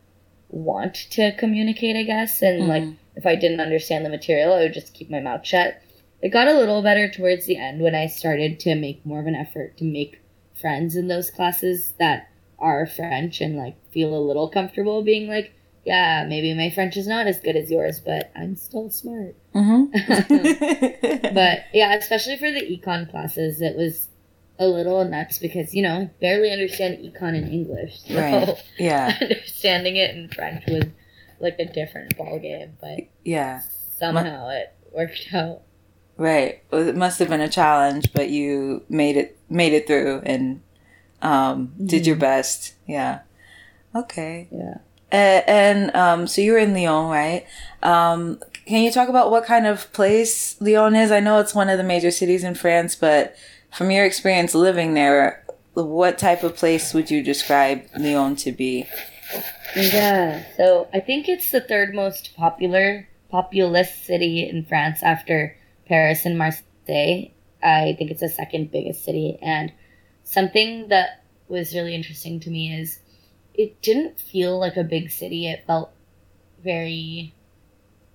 [0.52, 2.42] want to communicate, I guess.
[2.42, 2.96] And like Mhm.
[3.16, 5.82] if I didn't understand the material, I would just keep my mouth shut.
[6.22, 9.28] It got a little better towards the end when I started to make more of
[9.28, 10.20] an effort to make
[10.54, 12.28] friends in those classes that
[12.60, 15.52] are French and like feel a little comfortable being like,
[15.84, 19.36] yeah, maybe my French is not as good as yours, but I'm still smart.
[19.56, 21.32] Mm-hmm.
[21.34, 24.08] But yeah, especially for the econ classes, it was
[24.62, 28.64] a little nuts because you know barely understand econ in English, so Right.
[28.80, 30.86] yeah, understanding it in French was
[31.40, 32.72] like a different ballgame.
[32.80, 33.62] But yeah,
[33.98, 35.62] somehow it worked out.
[36.18, 36.62] right.
[36.72, 40.62] Well, it must have been a challenge, but you made it made it through and
[41.22, 42.76] um, did your best.
[42.88, 43.22] Yeah.
[43.96, 44.48] Okay.
[44.52, 44.78] Yeah.
[45.12, 47.46] Uh, and um, so you were in Lyon, right?
[47.84, 51.12] Um, can you talk about what kind of place Lyon is?
[51.12, 53.36] I know it's one of the major cities in France, but
[53.74, 58.86] from your experience living there, what type of place would you describe Lyon to be?
[59.76, 60.44] Yeah.
[60.58, 65.56] So I think it's the third most popular populous city in France after
[65.88, 67.32] Paris and Marseille.
[67.64, 69.38] I think it's the second biggest city.
[69.42, 69.72] And
[70.24, 73.00] something that was really interesting to me is
[73.54, 75.48] it didn't feel like a big city.
[75.48, 75.92] It felt
[76.64, 77.34] very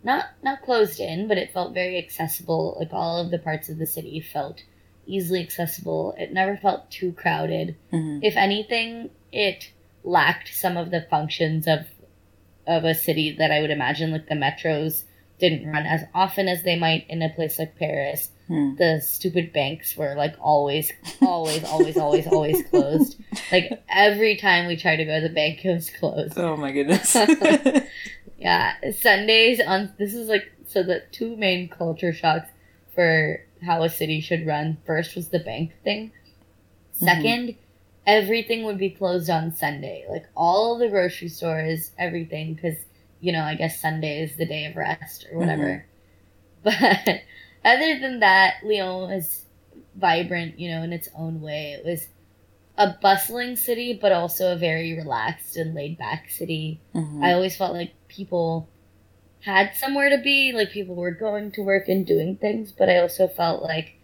[0.04, 2.76] not not closed in, but it felt very accessible.
[2.78, 4.62] Like all of the parts of the city felt
[5.06, 6.14] easily accessible.
[6.18, 8.20] It never felt too crowded Mhm.
[8.22, 9.70] if anything, it
[10.04, 11.80] lacked some of the functions of
[12.66, 15.04] of a city that I would imagine like the metros
[15.38, 18.30] didn't run as often as they might in a place like Paris.
[18.48, 18.74] Hmm.
[18.76, 20.92] The stupid banks were like always,
[21.22, 23.16] always, always, always, always closed.
[23.52, 26.36] Like every time we tried to go to the bank, it was closed.
[26.38, 27.16] Oh my goodness.
[28.38, 32.48] Yeah, Sundays on this is like so the two main culture shocks
[32.94, 34.78] for how a city should run.
[34.86, 36.12] First was the bank thing.
[37.02, 37.56] 2nd
[38.06, 40.06] everything would be closed on Sunday.
[40.08, 42.76] Like all the grocery stores, everything, because
[43.20, 45.84] you know I guess Sunday is the day of rest or whatever.
[46.62, 47.20] But
[47.64, 49.44] other than that, Lyon is
[49.94, 51.76] vibrant, you know, in its own way.
[51.78, 52.08] It was
[52.76, 56.80] a bustling city, but also a very relaxed and laid back city.
[56.94, 57.22] Mhm.
[57.22, 58.68] I always felt like people
[59.40, 62.98] had somewhere to be, like people were going to work and doing things, but I
[62.98, 63.94] also felt like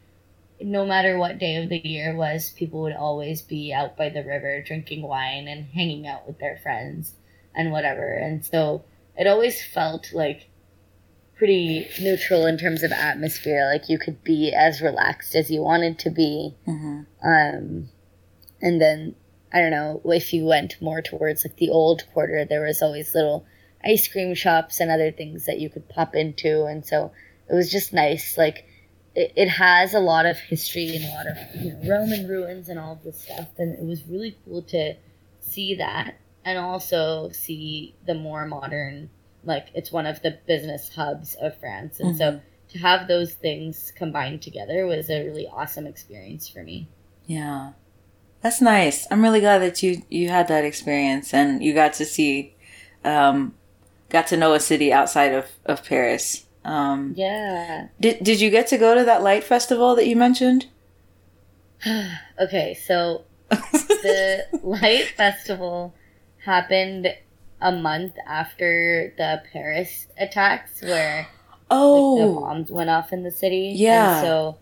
[0.61, 4.23] no matter what day of the year was, people would always be out by the
[4.23, 7.14] river drinking wine and hanging out with their friends
[7.55, 8.12] and whatever.
[8.12, 8.85] And so
[9.16, 10.49] it always felt like
[11.37, 13.68] pretty neutral in terms of atmosphere.
[13.73, 16.55] Like you could be as relaxed as you wanted to be.
[16.66, 17.01] Mm-hmm.
[17.27, 17.88] Um,
[18.61, 19.16] and then
[19.53, 23.14] I don't know if you went more towards like the old quarter, there was always
[23.14, 23.45] little
[23.85, 27.12] ice cream shops and other things that you could pop into, and so
[27.51, 28.37] it was just nice.
[28.37, 28.64] Like
[29.14, 32.68] it, it has a lot of history and a lot of you know, Roman ruins
[32.68, 34.95] and all this stuff, and it was really cool to
[35.40, 39.11] see that and also see the more modern.
[39.45, 42.40] Like it's one of the business hubs of France, and so
[42.73, 46.88] to have those things combined together was a really awesome experience for me.
[47.27, 47.73] Yeah.
[48.40, 49.07] That's nice.
[49.11, 52.57] I'm really glad that you you had that experience and you got to see
[53.05, 53.55] um
[54.12, 56.46] got to know a city outside of of Paris.
[56.64, 57.88] Um Yeah.
[57.98, 60.66] did did you get to go to that light festival that you mentioned?
[62.38, 65.94] Okay, so the Light Festival
[66.44, 67.09] happened
[67.61, 72.40] a month after the Paris attacks, where like, the oh.
[72.40, 73.72] bombs went off in the city.
[73.77, 74.16] Yeah.
[74.16, 74.59] And so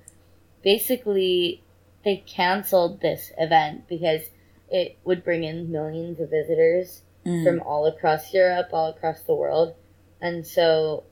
[0.62, 1.62] basically,
[2.04, 4.22] they canceled this event because
[4.70, 7.44] it would bring in millions of visitors Mm.
[7.44, 9.74] from all across Europe, all across the world.
[10.22, 11.04] And so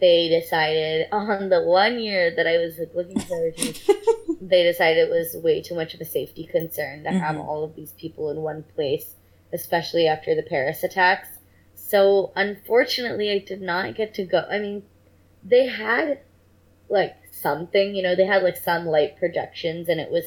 [0.00, 3.72] they decided on the one year that I was like looking forward to,
[4.40, 7.46] they decided it was way too much of a safety concern to have Mhm.
[7.46, 9.14] all of these people in one place,
[9.52, 11.28] especially after the Paris attacks.
[11.74, 14.44] So unfortunately, I did not get to go.
[14.50, 14.82] I mean,
[15.42, 16.20] they had
[16.90, 20.24] like something, you know, they had like some light projections, and it was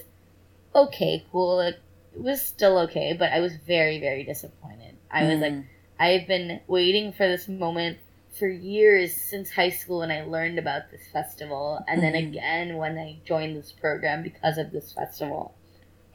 [0.76, 1.58] okay, cool.
[1.58, 1.76] Like,
[2.16, 4.79] it was still okay, but I was very, very disappointed.
[5.12, 5.66] I was like, Mm.
[6.00, 7.98] I've been waiting for this moment
[8.38, 12.30] for years since high school when I learned about this festival, and then Mhm.
[12.30, 15.56] again when I joined this program because of this festival.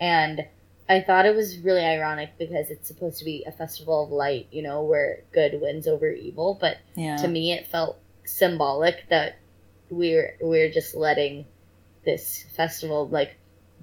[0.01, 0.47] And
[0.89, 4.47] I thought it was really ironic because it's supposed to be a festival of light,
[4.51, 7.17] you know, where good wins over evil, but yeah.
[7.17, 9.37] to me it felt symbolic that
[9.91, 11.45] we're we're just letting
[12.05, 13.37] this festival like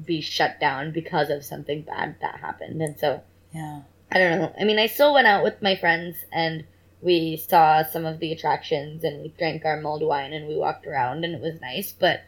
[0.03, 2.81] be shut down because of something bad that happened.
[2.81, 3.21] And so
[3.53, 3.81] yeah.
[4.11, 4.53] I don't know.
[4.59, 6.65] I mean, I still went out with my friends and
[7.01, 10.85] we saw some of the attractions and we drank our mulled wine and we walked
[10.85, 12.21] around and it was nice, but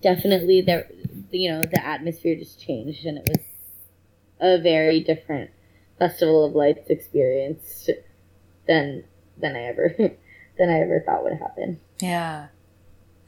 [0.00, 0.88] definitely there,
[1.30, 3.38] you know, the atmosphere just changed and it was
[4.40, 5.50] a very different
[5.98, 7.88] Festival of Lights experience
[8.66, 9.04] than
[9.38, 9.94] than I ever
[10.58, 11.80] than I ever thought would happen.
[12.00, 12.48] Yeah.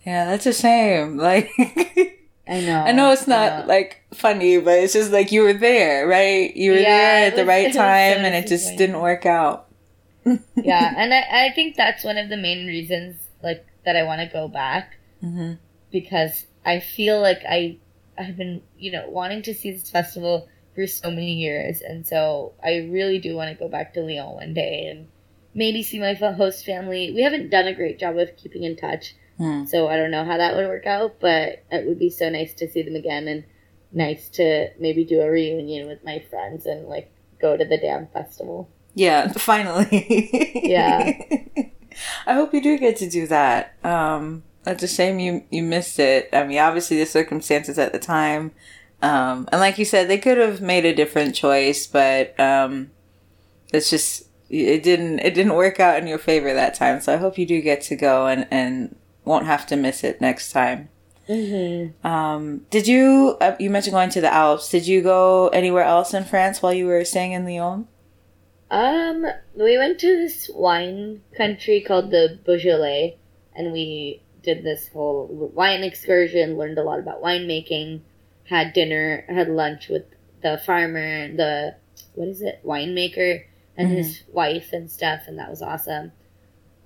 [0.04, 1.16] Yeah, that's a shame.
[1.16, 1.50] Like
[2.48, 2.80] I know.
[2.84, 3.66] I know it's not know.
[3.66, 6.54] like funny, but it's just like you were there, right?
[6.54, 9.26] You were Yeah, there at the was- right so time and it just didn't work
[9.26, 9.68] out.
[10.24, 14.20] yeah, and I, I think that's one of the main reasons like that I want
[14.20, 15.54] to go back hmm
[15.92, 17.78] because I feel like I
[18.18, 22.52] I've been you know wanting to see this festival for so many years, and so
[22.62, 25.08] I really do want to go back to Lyon one day and
[25.54, 27.12] maybe see my host family.
[27.14, 29.66] We haven't done a great job of keeping in touch, Hmm.
[29.66, 32.54] so I don't know how that would work out, but it would be so nice
[32.54, 33.44] to see them again and
[33.92, 38.06] nice to maybe do a reunion with my friends and like go to the damn
[38.08, 38.68] festival.
[38.94, 40.60] Yeah, finally.
[40.62, 41.12] Yeah.
[42.26, 43.74] I hope you do get to do that.
[43.84, 46.28] Um, it's a shame you you missed it.
[46.32, 48.52] I mean, obviously the circumstances at the time,
[49.02, 52.90] um, and like you said, they could have made a different choice, but um,
[53.72, 57.00] it's just it didn't it didn't work out in your favor that time.
[57.00, 58.96] So I hope you do get to go and and
[59.26, 60.88] won't have to miss it next time.
[61.28, 62.06] Mm-hmm.
[62.06, 64.70] Um, did you uh, you mentioned going to the Alps?
[64.70, 67.88] Did you go anywhere else in France while you were staying in Lyon?
[68.70, 73.18] Um, we went to this wine country called the Beaujolais,
[73.54, 76.56] and we did this whole wine excursion.
[76.56, 78.02] Learned a lot about winemaking.
[78.44, 80.04] Had dinner, had lunch with
[80.42, 81.74] the farmer, the
[82.14, 83.44] what is it, winemaker,
[83.76, 86.12] and his wife and stuff, and that was awesome.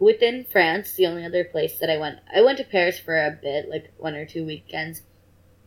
[0.00, 3.30] Within France, the only other place that I went, I went to Paris for a
[3.30, 5.02] bit, like one or two weekends,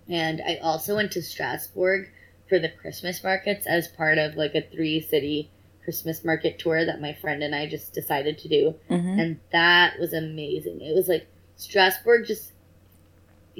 [0.09, 2.09] and I also went to Strasbourg
[2.49, 5.49] for the Christmas markets as part of like a three city
[5.83, 8.75] Christmas market tour that my friend and I just decided to do.
[8.89, 9.19] Mm-hmm.
[9.19, 10.81] And that was amazing.
[10.81, 12.51] It was like Strasbourg just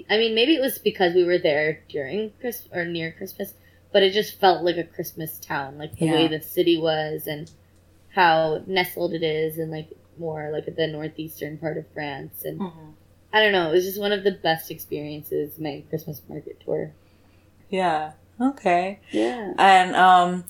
[0.10, 3.54] I mean, maybe it was because we were there during Christmas or near Christmas,
[3.92, 7.52] but it just felt like a Christmas town, like the way the city was and
[8.10, 12.62] how nestled it is and like more like at the northeastern part of France and
[13.32, 16.92] I don't know, it was just one of the best experiences my Christmas market tour.
[17.70, 18.12] Yeah.
[18.40, 19.00] Okay.
[19.12, 19.54] Yeah.
[19.58, 20.46] And um,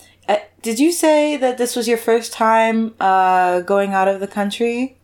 [0.61, 4.97] did you say that this was your first time uh going out of the country,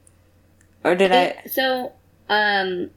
[0.83, 1.23] or did I?
[1.23, 1.91] It- so,
[2.29, 2.91] um,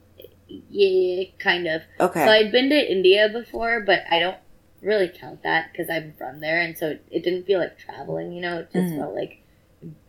[0.47, 1.81] yeah, kind of.
[1.99, 2.25] Okay.
[2.25, 4.37] So I'd been to India before, but I don't
[4.81, 8.31] really count that because I'm from there, and so it didn't feel like traveling.
[8.33, 8.97] You know, it just Mhm.
[8.99, 9.42] felt like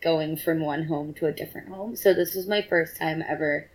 [0.03, 1.97] going from one home to a different home.
[1.97, 3.71] So this was my first time ever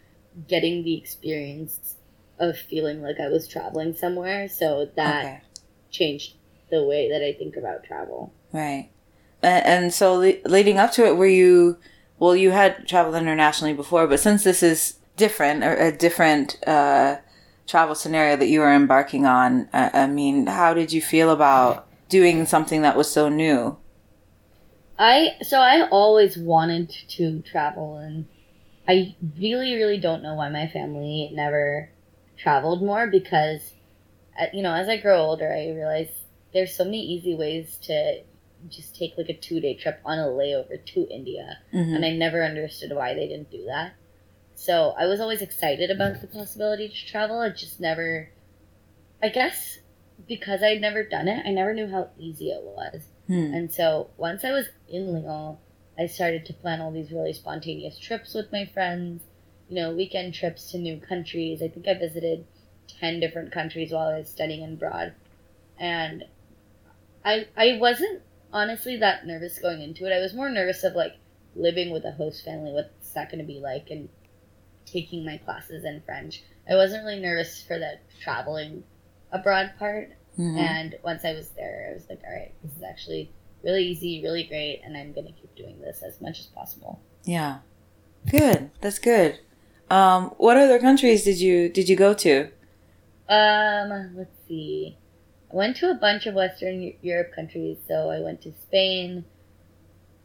[0.47, 1.95] getting the experience
[2.39, 4.47] of feeling like I was traveling somewhere.
[4.47, 5.41] So that Okay.
[5.91, 6.35] changed
[6.69, 8.33] the way that I think about travel.
[8.53, 8.89] Right.
[9.41, 11.77] And, and so le- leading up to it, were you,
[12.17, 17.17] well, you had traveled internationally before, but since this is different or a different uh,
[17.67, 21.87] travel scenario that you were embarking on, uh, I mean, how did you feel about
[22.07, 23.77] doing something that was so new?
[24.99, 28.27] I so I always wanted to travel and
[28.87, 31.89] I really really don't know why my family never
[32.37, 33.73] traveled more because
[34.39, 36.09] uh, you know as I grow older I realize
[36.53, 38.23] there's so many easy ways to
[38.67, 41.95] just take like a 2-day trip on a layover to India Mhm.
[41.95, 43.93] and I never understood why they didn't do that.
[44.55, 47.39] So I was always excited about the possibility to travel.
[47.39, 48.29] I just never,
[49.23, 49.79] I guess,
[50.27, 53.08] because I'd never done it, I never knew how easy it was.
[53.29, 53.53] Hmm.
[53.53, 55.57] And so once I was in Lyon,
[55.99, 59.21] I started to plan all these really spontaneous trips with my friends,
[59.69, 61.61] you know, weekend trips to new countries.
[61.61, 62.47] I think I visited
[62.99, 65.13] 10 different countries while I was studying abroad.
[65.77, 66.25] And
[67.23, 70.13] I I wasn't honestly that nervous going into it.
[70.13, 71.15] I was more nervous of like
[71.55, 74.09] living with a host family, what's that going to be like, and
[74.85, 76.41] taking my classes in French.
[76.67, 78.85] I wasn't really nervous for the traveling
[79.31, 80.13] abroad part.
[80.39, 80.57] Mhm.
[80.57, 83.29] And once I was there, I was like, all right, this is actually
[83.61, 87.01] really easy, really great, and I'm going to keep doing this as much as possible.
[87.25, 87.59] Yeah.
[88.29, 88.71] Good.
[88.79, 89.39] That's good.
[89.89, 92.49] Um, what other countries did you did you go to?
[93.27, 94.97] Um, let's see.
[95.51, 97.77] I went to a bunch of Western Europe countries.
[97.87, 99.25] So I went to Spain.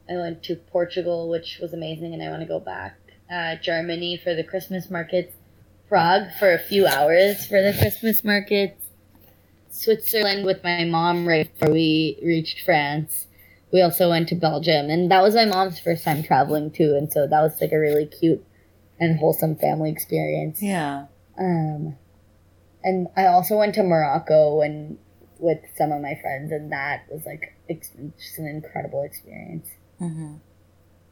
[0.08, 2.98] I went to Portugal, which was amazing, and I want to go back.
[3.30, 5.34] Uh, Germany for the Christmas markets.
[5.88, 8.83] Prague for a few hours for the Christmas markets.
[9.74, 13.26] Switzerland with my mom right before we reached France.
[13.72, 17.12] We also went to Belgium, and that was my mom's first time traveling too, and
[17.12, 18.44] so that was like a really cute
[19.00, 20.62] and wholesome family experience.
[20.62, 21.06] Yeah.
[21.36, 21.96] Um,
[22.84, 24.96] and I also went to Morocco and
[25.40, 29.68] with some of my friends, and that was like ex- just an incredible experience.
[29.98, 30.34] hmm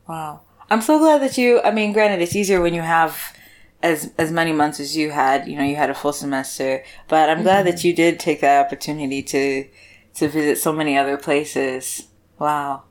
[0.08, 0.42] Wow.
[0.70, 1.60] I'm so glad that you.
[1.62, 3.36] I mean, granted, it's easier when you have
[3.82, 5.46] as as many months as you had.
[5.48, 7.88] You know, you had a full semester, but I'm glad that mm-hmm.
[7.88, 9.68] you did take that opportunity to
[10.14, 12.08] to visit so many other places.
[12.38, 12.84] Wow.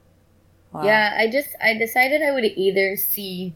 [0.71, 0.84] wow.
[0.84, 3.56] Yeah, I just I decided I would either see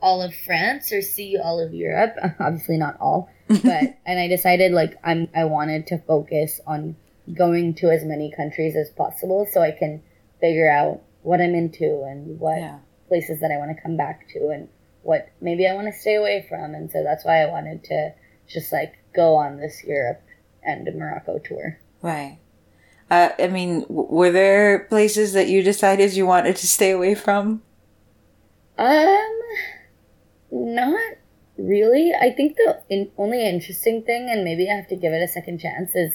[0.00, 2.16] all of France or see all of Europe.
[2.40, 6.96] Obviously not all, but and I decided like I'm I wanted to focus on
[7.34, 10.02] going to as many countries as possible so I can
[10.40, 12.78] figure out what I'm into and what Yeah.
[13.08, 14.68] places that I want to come back to and
[15.08, 16.74] what maybe I want to stay away from.
[16.74, 18.12] And so that's why I wanted to
[18.46, 20.20] just like go on this Europe
[20.62, 21.80] and Morocco tour.
[22.02, 22.38] Right.
[23.10, 27.14] Uh, I mean, w- were there places that you decided you wanted to stay away
[27.14, 27.62] from?
[28.76, 29.38] Um,
[30.50, 31.00] not
[31.56, 32.12] really.
[32.12, 35.28] I think the in, only interesting thing, and maybe I have to give it a
[35.28, 36.12] second chance, is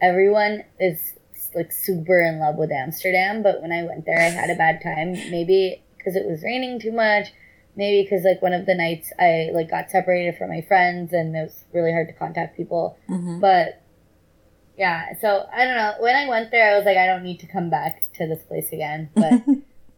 [0.00, 1.14] everyone is
[1.52, 3.42] like super in love with Amsterdam.
[3.42, 5.14] But when I went there, I had a bad time.
[5.32, 7.32] Maybe because it was raining too much.
[7.76, 11.36] Maybe because like one of the nights I like got separated from my friends, and
[11.36, 12.98] it was really hard to contact people.
[13.08, 13.40] Mm-hmm.
[13.40, 13.82] But
[14.78, 15.94] yeah, so I don't know.
[16.00, 18.42] When I went there, I was like, I don't need to come back to this
[18.42, 19.10] place again.
[19.14, 19.42] But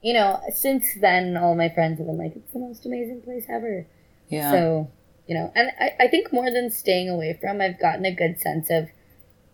[0.02, 3.46] you know, since then, all my friends have been like, it's the most amazing place
[3.48, 3.86] ever.
[4.28, 4.50] yeah.
[4.52, 4.90] So,
[5.26, 8.40] you know, and I, I think more than staying away from, I've gotten a good
[8.40, 8.88] sense of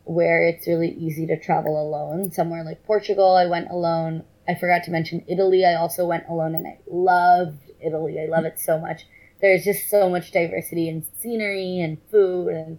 [0.04, 2.30] where it's really easy to travel alone.
[2.30, 4.24] Somewhere like Portugal, I went alone.
[4.46, 5.64] I forgot to mention Italy.
[5.64, 8.20] I also went alone, and I loved Italy.
[8.20, 9.06] I love it so much.
[9.40, 12.78] There's just so much diversity in scenery and food and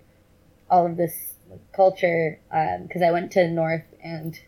[0.69, 1.33] all of this
[1.73, 2.39] culture.
[2.49, 4.39] Because I went to North and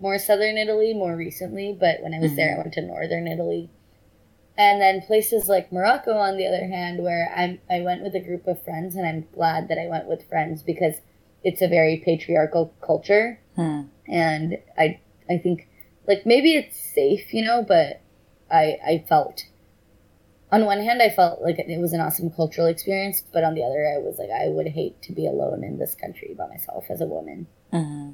[0.00, 3.70] more southern Italy more recently, but when I was there, I went to northern Italy.
[4.58, 8.20] And then places like Morocco, on the other hand, where I I went with a
[8.20, 10.94] group of friends, and I'm glad that I went with friends because
[11.44, 13.82] it's a very patriarchal culture, Hmm.
[14.08, 15.68] and I I think
[16.08, 18.00] like maybe it's safe, you know, but
[18.50, 19.44] I I felt
[20.56, 23.62] on one hand I felt like it was an awesome cultural experience, but on the
[23.62, 26.84] other I was like I would hate to be alone in this country by myself
[26.90, 27.46] as a woman.
[27.70, 28.12] hmm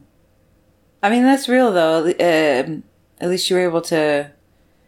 [1.04, 2.04] I mean, that's real though.
[2.06, 2.84] Um,
[3.20, 4.30] at least you were able to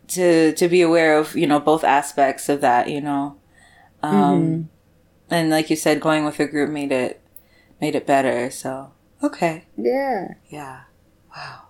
[0.08, 2.88] to to be aware of you know both aspects of that.
[2.88, 3.36] You know,
[4.02, 4.68] um,
[5.28, 7.20] and like you said, going with a group made it
[7.80, 8.48] made it better.
[8.50, 8.92] So
[9.24, 10.34] okay, Yeah.
[10.48, 10.82] yeah,
[11.34, 11.62] wow,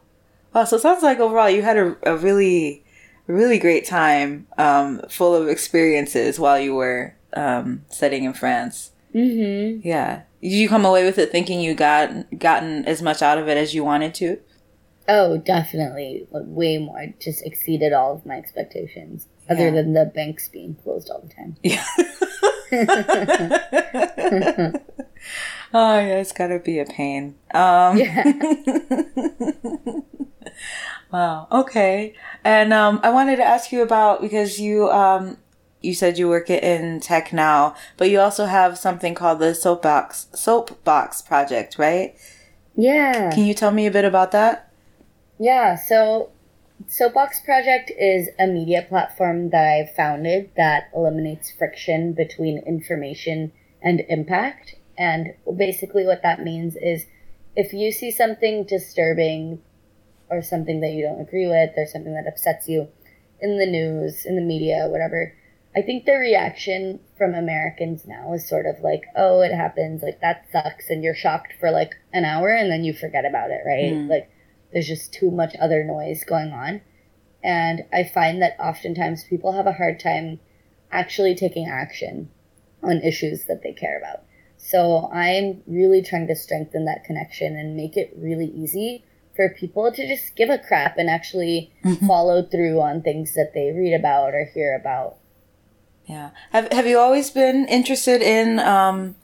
[0.53, 0.64] wow.
[0.64, 2.84] So it sounds like overall you had a, a really
[3.27, 8.93] really great time, um, full of experiences while you were um, studying in France.
[9.14, 9.87] Mm-hmm.
[9.87, 10.22] Yeah.
[10.43, 13.57] Did you come away with it thinking you got gotten as much out of it
[13.57, 14.39] as you wanted to?
[15.09, 16.27] Oh, definitely.
[16.31, 17.01] Like, way more.
[17.01, 19.29] It just exceeded all of my expectations.
[19.49, 21.57] Other than the banks being closed all the time.
[21.62, 21.85] Yeah.
[25.75, 27.37] oh yeah, it's gotta be a pain.
[27.53, 28.25] Um, Yeah.
[31.15, 31.47] wow.
[31.53, 32.15] Okay.
[32.43, 35.39] And um, I wanted to ask you about because you um,
[35.81, 40.27] you said you work in tech now, but you also have something called the Soapbox
[40.35, 42.17] Soapbox Project, right?
[42.75, 43.31] Yeah.
[43.31, 44.73] Can you tell me a bit about that?
[45.39, 46.31] Yeah, so
[46.89, 54.01] Soapbox Project is a media platform that I've founded that eliminates friction between information and
[54.09, 54.75] impact.
[54.99, 57.07] And basically, what that means is
[57.55, 59.62] if you see something disturbing
[60.35, 62.89] or something that you don't agree with or something that upsets you
[63.41, 65.35] in the news, in the media, whatever,
[65.76, 70.20] I think the reaction from Americans now is sort of like, oh, it happens, like
[70.20, 73.62] that sucks, and you're shocked for like an hour and then you forget about it,
[73.66, 73.93] right?
[73.93, 74.09] Mm.
[74.09, 74.30] Like,
[74.72, 76.80] there's just too much other noise going on.
[77.43, 80.41] And I find that oftentimes people have a hard time
[80.91, 82.30] actually taking action
[82.82, 84.22] on issues that they care about.
[84.57, 89.05] So I'm really trying to strengthen that connection and make it really easy
[89.35, 91.72] for people to just give a crap and actually
[92.07, 95.16] follow through on things that they read about or hear about.
[96.07, 96.30] Yeah.
[96.51, 99.16] Have Have you always been interested in um,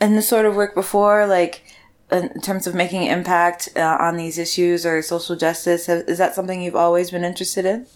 [0.00, 1.62] in this sort of work before, like
[2.10, 5.86] in terms of making impact uh, on these issues or social justice?
[5.86, 7.86] Have, is that something you've always been interested in?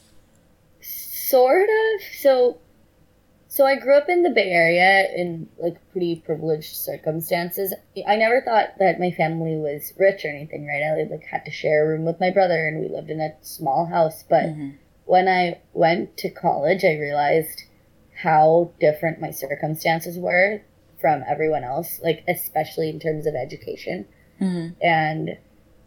[0.81, 2.03] Sort of.
[2.21, 2.59] So
[3.59, 7.75] so I grew up in the Bay Area in like pretty privileged circumstances.
[8.07, 10.85] I never thought that my family was rich or anything, right?
[10.85, 13.35] I like had to share a room with my brother and we lived in a
[13.41, 14.75] small house, but Mhm.
[15.07, 17.65] when I went to college, I realized
[18.15, 20.61] how different my circumstances were
[21.01, 24.07] from everyone else, like especially in terms of education.
[24.41, 24.77] Mhm.
[24.81, 25.37] And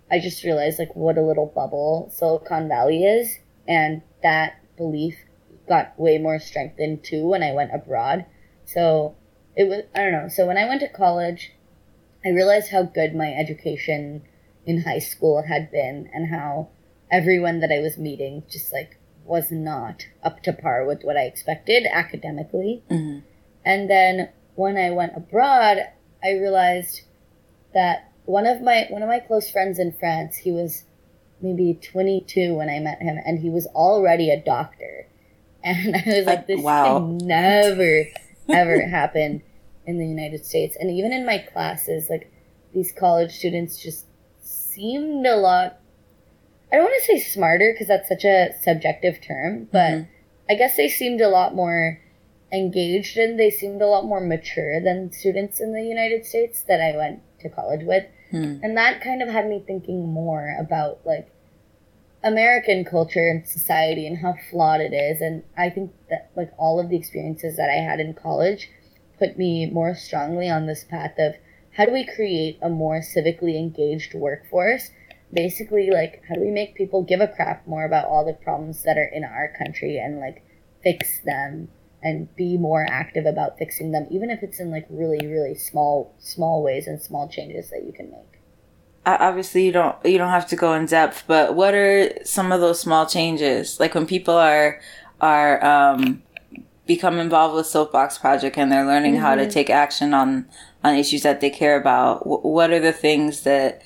[0.09, 5.15] I just realized like what a little bubble Silicon Valley is, and that belief
[5.71, 8.25] got way more strengthened too when I went abroad.
[8.65, 9.15] So
[9.55, 10.27] it was I don't know.
[10.27, 11.53] So when I went to college,
[12.25, 14.23] I realized how good my education
[14.65, 16.69] in high school had been and how
[17.09, 21.23] everyone that I was meeting just like was not up to par with what I
[21.23, 22.83] expected academically.
[22.89, 23.23] Mhm.
[23.63, 25.77] And then when I went abroad,
[26.23, 27.01] I realized
[27.73, 30.83] that one of my one of my close friends in France, he was
[31.41, 35.07] maybe 22 when I met him and he was already a doctor.
[35.63, 36.99] And I was like this wow.
[36.99, 38.05] can never
[38.49, 39.43] ever happen
[39.85, 40.75] in the United States.
[40.79, 42.31] And even in my classes, like
[42.73, 44.05] these college students just
[44.41, 45.77] seemed a lot
[46.71, 50.07] I don't want to say smarter because that's such a subjective term, but Mhm.
[50.49, 51.99] I guess they seemed a lot more
[52.51, 56.81] engaged and they seemed a lot more mature than students in the United States that
[56.81, 58.05] I went to college with.
[58.31, 58.57] Hmm.
[58.63, 61.30] And that kind of had me thinking more about like
[62.23, 65.21] American culture and society and how flawed it is.
[65.21, 68.69] And I think that like all of the experiences that I had in college
[69.17, 71.35] put me more strongly on this path of
[71.77, 74.91] how do we create a more civically engaged workforce?
[75.33, 78.83] Basically, like, how do we make people give a crap more about all the problems
[78.83, 80.43] that are in our country and like
[80.83, 81.69] fix them
[82.03, 86.13] and be more active about fixing them, even if it's in like really, really small,
[86.19, 88.40] small ways and small changes that you can make.
[89.05, 92.61] Obviously, you don't you don't have to go in depth, but what are some of
[92.61, 93.79] those small changes?
[93.79, 94.79] Like when people are
[95.19, 96.21] are um,
[96.85, 100.45] become involved with Soapbox Project and they're learning how to take action on
[100.83, 102.19] on issues that they care about.
[102.23, 103.81] wh- what are the things that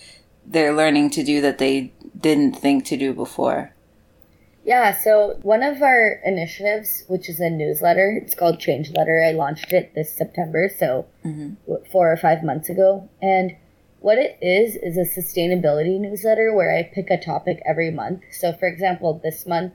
[0.46, 3.72] they're learning to do that they didn't think to do before?
[4.66, 9.24] Yeah, so one of our initiatives, which is a newsletter, it's called Change Letter.
[9.24, 11.58] I launched it this September, so Mhm.
[11.92, 13.08] four or five months ago.
[13.22, 13.56] And
[14.06, 18.22] what it is, is a sustainability newsletter where I pick a topic every month.
[18.32, 19.74] So, for example, this month,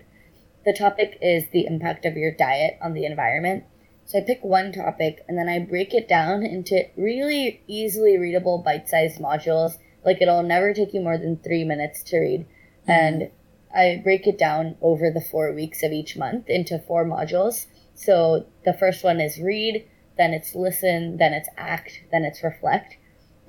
[0.64, 3.64] the topic is the impact of your diet on the environment.
[4.04, 8.58] So I pick one topic and then I break it down into really easily readable
[8.58, 9.78] bite sized modules.
[10.04, 12.42] Like it'll never take you more than three minutes to read.
[12.42, 12.90] Mm-hmm.
[12.92, 13.30] And
[13.74, 17.66] I break it down over the four weeks of each month into four modules.
[17.96, 22.96] So the first one is read, then it's listen, then it's act, then it's reflect.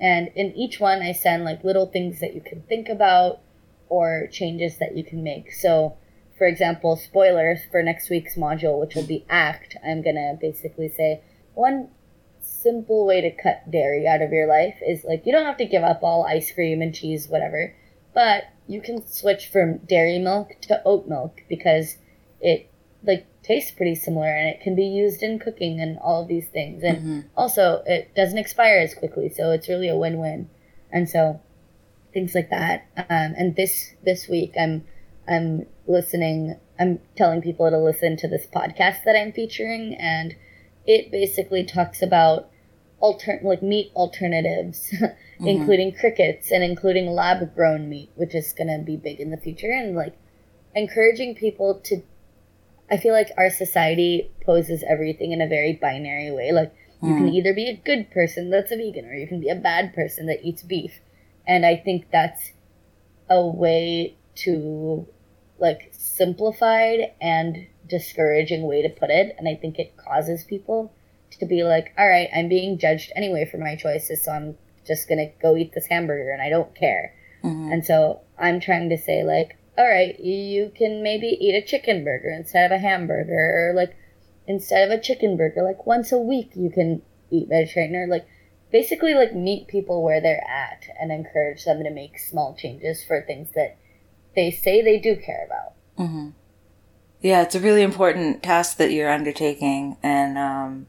[0.02, 3.40] And in each one, I send like little things that you can think about
[3.88, 5.52] or changes that you can make.
[5.52, 5.96] So,
[6.36, 10.88] for example, spoilers for next week's module, which will be act, I'm going to basically
[10.88, 11.22] say
[11.54, 11.88] one
[12.40, 15.66] simple way to cut dairy out of your life is like you don't have to
[15.66, 17.72] give up all ice cream and cheese, whatever,
[18.12, 21.96] but you can switch from dairy milk to oat milk because
[22.40, 22.68] it
[23.04, 26.46] like tastes pretty similar and it can be used in cooking and all of these
[26.48, 26.82] things.
[26.82, 27.24] And Mhm.
[27.36, 30.48] also it doesn't expire as quickly, so it's really a win-win.
[30.92, 31.40] And so
[32.12, 32.84] things like that.
[32.96, 34.84] Um, and this this week I'm
[35.26, 40.34] I'm listening I'm telling people to listen to this podcast that I'm featuring and
[40.86, 42.50] it basically talks about
[43.00, 44.94] alter like meat alternatives,
[45.40, 49.72] including crickets and including lab grown meat, which is gonna be big in the future,
[49.72, 50.14] and like
[50.74, 52.02] encouraging people to.
[52.92, 56.52] I feel like our society poses everything in a very binary way.
[56.52, 56.72] Like
[57.02, 59.56] you can either be a good person that's a vegan, or you can be a
[59.56, 61.00] bad person that eats beef,
[61.46, 62.52] and I think that's
[63.28, 64.14] a way
[64.44, 65.06] to
[65.58, 70.92] like simplified and discouraging way to put it and i think it causes people
[71.30, 75.08] to be like all right i'm being judged anyway for my choices so i'm just
[75.08, 77.14] gonna go eat this hamburger and i don't care
[77.44, 77.72] Mhm.
[77.72, 82.04] and so i'm trying to say like all right you can maybe eat a chicken
[82.04, 83.96] burger instead of a hamburger or like
[84.46, 87.00] instead of a chicken burger like once a week you can
[87.30, 88.26] eat vegetarian or like
[88.70, 93.22] basically like meet people where they're at and encourage them to make small changes for
[93.22, 93.76] things that
[94.34, 96.30] they say they do care about hmm
[97.20, 100.86] Yeah, it's a really important task that you're undertaking, and um,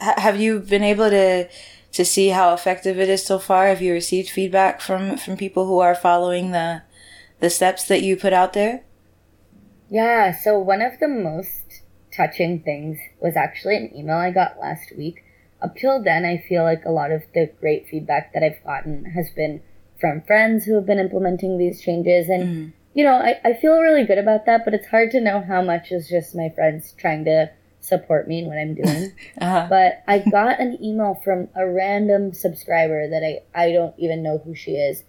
[0.00, 1.48] ha- have you been able to
[1.92, 3.68] to see how effective it is so far?
[3.68, 6.82] Have you received feedback from from people who are following the
[7.42, 8.84] the steps that you put out there?
[9.90, 11.82] Yeah, so one of the most
[12.16, 15.24] touching things was actually an email I got last week.
[15.60, 19.04] Up till then, I feel like a lot of the great feedback that I've gotten
[19.06, 19.60] has been
[20.00, 22.28] from friends who have been implementing these changes.
[22.28, 22.72] And, Mhm.
[22.94, 25.62] you know, I, I feel really good about that, but it's hard to know how
[25.62, 29.12] much is just my friends trying to support me in what I'm doing.
[29.40, 29.66] Uh-huh.
[29.68, 34.38] but I got an email from a random subscriber that I, I don't even know
[34.38, 35.02] who she is.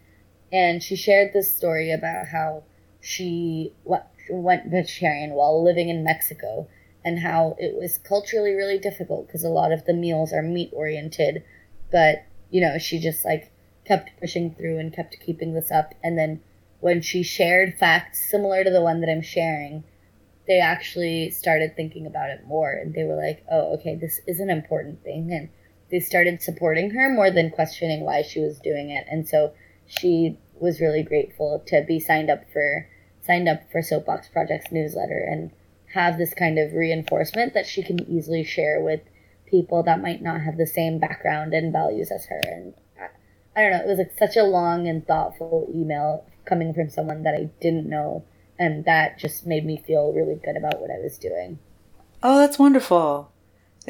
[0.53, 2.63] And she shared this story about how
[3.01, 6.67] she went vegetarian while living in Mexico
[7.03, 10.69] and how it was culturally really difficult because a lot of the meals are meat
[10.71, 11.43] oriented.
[11.91, 13.51] But, you know, she just like
[13.83, 15.95] kept pushing through and kept keeping this up.
[16.03, 16.39] And then
[16.79, 19.83] when she shared facts similar to the one that I'm sharing,
[20.47, 24.39] they actually started thinking about it more and they were like, oh, okay, this is
[24.39, 25.31] an important thing.
[25.31, 25.49] And
[25.89, 29.05] they started supporting her more than questioning why she was doing it.
[29.09, 29.53] And so
[29.87, 32.87] she was really grateful to be signed up for
[33.25, 35.51] signed up for Soapbox Project's newsletter and
[35.93, 39.01] have this kind of reinforcement that she can easily share with
[39.45, 42.41] people that might not have the same background and values as her.
[42.43, 43.07] And I,
[43.55, 47.23] I don't know, it was like such a long and thoughtful email coming from someone
[47.23, 48.25] that I didn't know
[48.59, 51.59] and that just made me feel really good about what I was doing.
[52.21, 53.31] Oh, that's wonderful.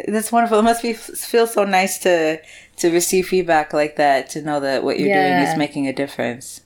[0.07, 0.59] That's wonderful.
[0.59, 2.41] It must be feel so nice to
[2.77, 4.29] to receive feedback like that.
[4.31, 6.61] To know that what you're doing is making a difference.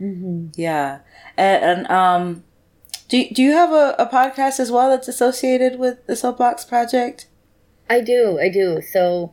[0.00, 0.48] Mm-hmm.
[0.54, 1.00] Yeah,
[1.36, 2.44] and, and um,
[3.08, 7.26] do do you have a, a podcast as well that's associated with the Soapbox Project?
[7.88, 8.80] I do, I do.
[8.80, 9.32] So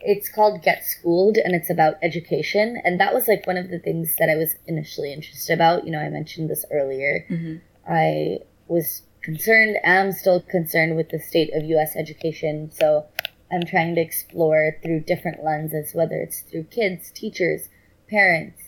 [0.00, 2.80] it's called Get Schooled and it's about education.
[2.84, 5.86] And that was like one of the things that I was initially interested about.
[5.86, 7.24] You know, I mentioned this earlier.
[7.30, 7.60] Mhm.
[7.88, 8.38] I
[8.68, 9.02] was
[9.32, 12.70] concerned, am still concerned with the state of US education.
[12.70, 13.04] So
[13.52, 17.68] I'm trying to explore through different lenses, whether it's through kids, teachers,
[18.08, 18.62] parents,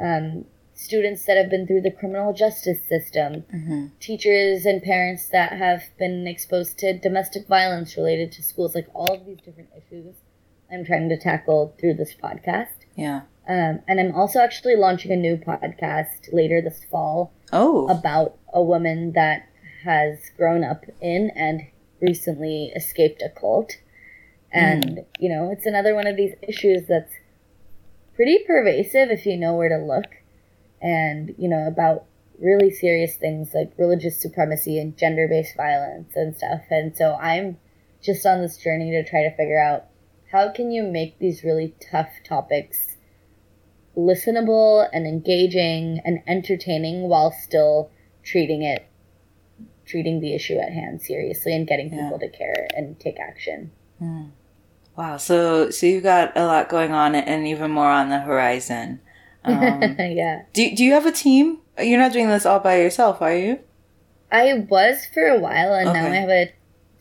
[0.00, 0.44] um,
[0.74, 3.86] students that have been through the criminal justice system, Mm-hmm.
[4.00, 9.14] teachers and parents that have been exposed to domestic violence related to schools, like all
[9.14, 10.14] of these different issues
[10.72, 12.68] I'm trying to tackle through this podcast.
[12.96, 13.22] Yeah.
[13.48, 17.88] Um, and I'm also actually launching a new podcast later this fall Oh.
[17.88, 19.48] about a woman that
[19.84, 21.62] has grown up in and
[22.00, 23.76] recently escaped a cult.
[24.52, 24.98] And, hmm.
[25.18, 27.12] you know, it's another one of these issues that's
[28.14, 30.06] pretty pervasive if you know where to look.
[30.82, 32.06] And, you know, about
[32.40, 36.62] really serious things like religious supremacy and gender based violence and stuff.
[36.70, 37.58] And so I'm
[38.02, 39.84] just on this journey to try to figure out
[40.32, 42.96] how can you make these really tough topics
[43.96, 47.90] listenable and engaging and entertaining while still
[48.22, 48.89] treating it
[49.90, 52.02] treating the issue at hand seriously and getting Yeah.
[52.04, 53.70] people to care and take action.
[54.96, 55.16] Wow.
[55.16, 59.00] So so you've got a lot going on and even more on the horizon.
[59.42, 60.42] Um, yeah.
[60.52, 61.60] do do you have a team?
[61.78, 63.60] You're not doing this all by yourself, are you?
[64.30, 66.52] I was for a while and now I have a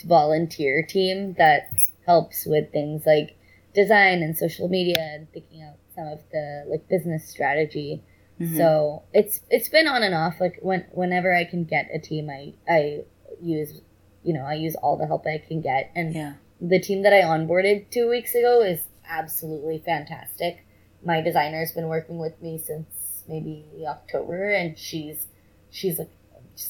[0.06, 1.70] volunteer team that
[2.06, 3.36] helps with things like
[3.74, 8.02] design and social media and thinking out some of the like business strategy.
[8.40, 8.58] Mhm.
[8.58, 10.40] So it's it's been on and off.
[10.40, 13.02] Like when whenever I can get a team, I I
[13.42, 13.82] use
[14.24, 16.34] you know I use all the help I can get, and Yeah.
[16.62, 20.66] the team that I onboarded two weeks ago is absolutely fantastic.
[21.04, 25.28] My designer's been working with me since maybe October, and she's
[25.70, 26.10] she's like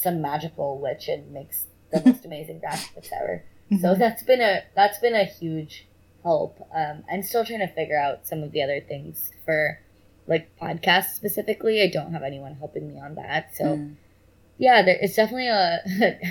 [0.05, 3.43] a magical witch and makes the most amazing graphics ever.
[3.81, 5.87] So that's been a that's been a huge
[6.23, 6.59] help.
[6.73, 9.79] Um, I'm still trying to figure out some of the other things for
[10.29, 11.81] like podcasts specifically.
[11.81, 13.51] I don't have anyone helping me on that.
[13.55, 13.95] So Mm.
[14.57, 15.81] yeah, there, it's definitely a,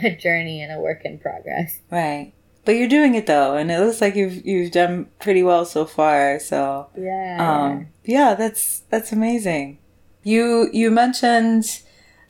[0.04, 1.80] a journey and a work in progress.
[1.90, 2.32] Right.
[2.64, 5.84] but you're doing it though, and it looks like you've you've done pretty well so
[5.86, 6.38] far.
[6.38, 7.36] So Yeah.
[7.40, 9.78] um, yeah, that's that's amazing.
[10.22, 11.64] You you mentioned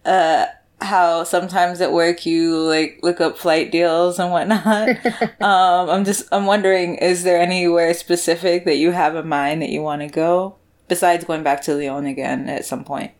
[0.05, 0.47] uh,
[0.81, 4.89] how sometimes at work you like look up flight deals and whatnot.
[5.43, 9.71] um, I'm just I'm wondering, is there anywhere specific that you have in mind that
[9.71, 10.55] you want to go
[10.89, 13.12] besides going back to Lyon again at some point?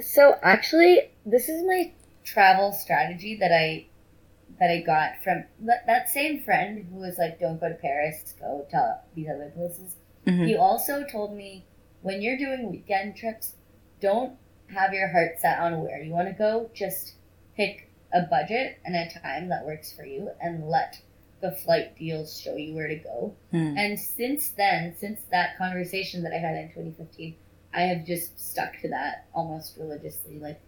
[0.00, 1.92] So actually, this is my
[2.24, 3.86] travel strategy that I
[4.58, 8.34] that I got from that, that same friend who was like, "Don't go to Paris,
[8.40, 10.46] go to these other places." Mhm.
[10.46, 11.64] He also told me
[12.02, 13.54] when you're doing weekend trips,
[14.00, 14.36] don't
[14.74, 16.70] have your heart set on where you want to go.
[16.74, 17.14] Just
[17.56, 21.00] pick a budget and a time that works for you, and let
[21.40, 23.34] the flight deals show you where to go.
[23.50, 23.76] Hmm.
[23.76, 27.36] And since then, since that conversation that I had in 2015,
[27.74, 30.38] I have just stuck to that almost religiously.
[30.38, 30.60] Like,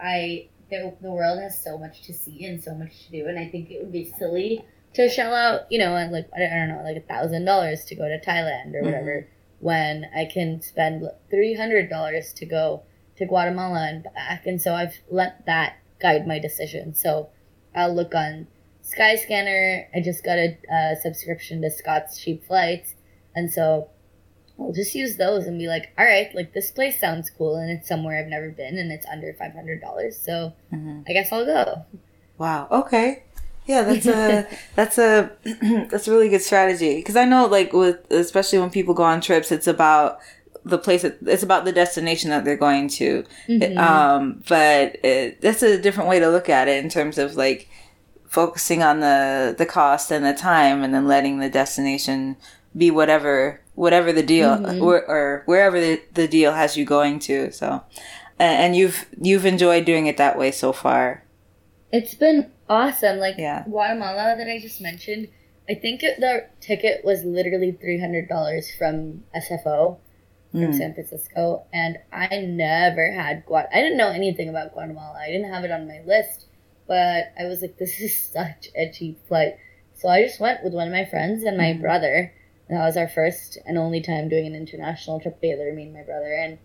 [0.00, 3.38] I the, the world has so much to see and so much to do, and
[3.38, 4.64] I think it would be silly
[4.94, 7.84] to shell out, you know, like I don't, I don't know, like a thousand dollars
[7.86, 9.28] to go to Thailand or whatever,
[9.60, 12.82] when I can spend three hundred dollars to go
[13.16, 14.46] to Guatemala and back.
[14.46, 16.94] And so I've let that guide my decision.
[16.94, 17.30] So
[17.74, 18.46] I'll look on
[18.96, 19.86] Skyscanner.
[19.94, 22.94] I just got a uh, subscription to Scott's Cheap Flights,
[23.34, 23.88] and so
[24.58, 27.70] I'll just use those and be like, all right, like this place sounds cool, and
[27.70, 30.16] it's somewhere I've never been, and it's under five hundred dollars.
[30.18, 31.04] So Mhm.
[31.08, 31.84] I guess I'll go.
[32.38, 32.68] Wow.
[32.70, 33.22] Okay.
[33.66, 35.30] Yeah, that's a that's a
[35.90, 39.20] that's a really good strategy because I know like with especially when people go on
[39.20, 40.18] trips, it's about
[40.64, 41.02] the place.
[41.02, 43.24] that- It's about the destination that they're going to.
[43.76, 47.68] Um, but it, that's a different way to look at it in terms of like
[48.28, 52.36] focusing on the the cost and the time, and then letting the destination
[52.76, 57.50] be whatever whatever the deal or, or wherever the, the deal has you going to.
[57.52, 57.82] So,
[58.38, 61.24] and, and you've you've enjoyed doing it that way so far.
[61.92, 63.18] It's been awesome.
[63.18, 63.64] Like Yeah.
[63.64, 65.28] Guatemala that I just mentioned,
[65.70, 69.98] I think it, the ticket was literally three hundred dollars from SFO
[70.50, 70.78] from Mm.
[70.78, 73.68] San Francisco, and I never had Guat.
[73.72, 75.18] I didn't know anything about Guatemala.
[75.22, 76.46] I didn't have it on my list,
[76.88, 79.54] but I was like, this is such a cheap flight.
[79.94, 81.82] So I just went with one of my friends and my mm-hmm.
[81.82, 82.32] brother.
[82.68, 85.94] And that was our first and only time doing an international trip together, me and
[85.94, 86.58] my brother, and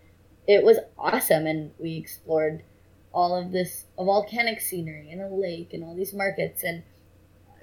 [0.46, 1.46] it was awesome.
[1.46, 2.62] And we explored
[3.14, 6.82] all of this volcanic scenery and a lake and all these markets and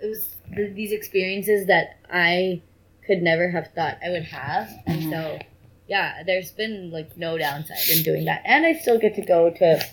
[0.01, 2.61] it was th- these experiences that I
[3.05, 5.11] could never have thought I would have and mm-hmm.
[5.11, 5.39] so
[5.87, 9.49] yeah there's been like no downside in doing that and I still get to go
[9.49, 9.85] to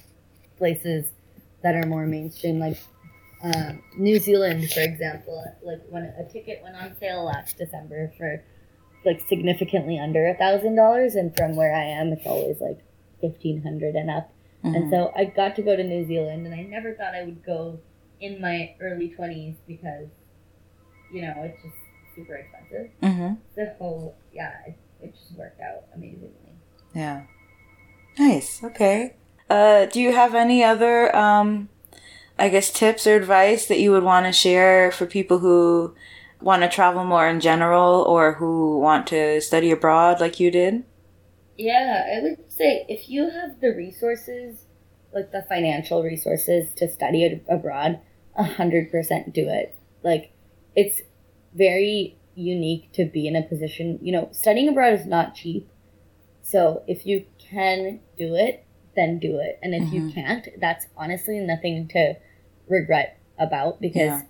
[0.57, 1.07] places
[1.63, 2.79] that are more mainstream like
[3.43, 8.43] um, New Zealand for example like when a ticket went on sale last December for
[9.05, 12.81] like significantly under a thousand dollars and from where I am it's always like
[13.21, 14.33] fifteen hundred and up
[14.63, 17.45] and so I got to go to New Zealand, and I never thought I would
[17.45, 17.81] go
[18.21, 20.09] in my early 20s because,
[21.13, 21.77] you know, it's just
[22.17, 22.91] super expensive.
[23.03, 23.35] Mm-hmm.
[23.55, 26.31] So, yeah, it, it just worked out amazingly.
[26.95, 27.23] Yeah.
[28.19, 28.63] Nice.
[28.65, 29.15] Okay.
[29.49, 31.69] Uh, do you have any other, um,
[32.39, 35.95] I guess, tips or advice that you would want to share for people who
[36.41, 40.85] want to travel more in general or who want to study abroad like you did?
[41.57, 44.67] Yeah, I would say if you have the resources,
[45.13, 48.01] like the financial resources to study abroad,
[48.37, 49.77] a hundred percent do it.
[50.05, 50.31] Like,
[50.77, 51.03] it's
[51.55, 53.99] very unique to be in a position.
[54.01, 55.69] You know, studying abroad is not cheap.
[56.43, 58.65] So if you can do it,
[58.99, 59.59] then do it.
[59.63, 60.21] And if you mm-hmm.
[60.21, 62.15] can't, that's honestly nothing to
[62.69, 64.23] regret about because Yeah.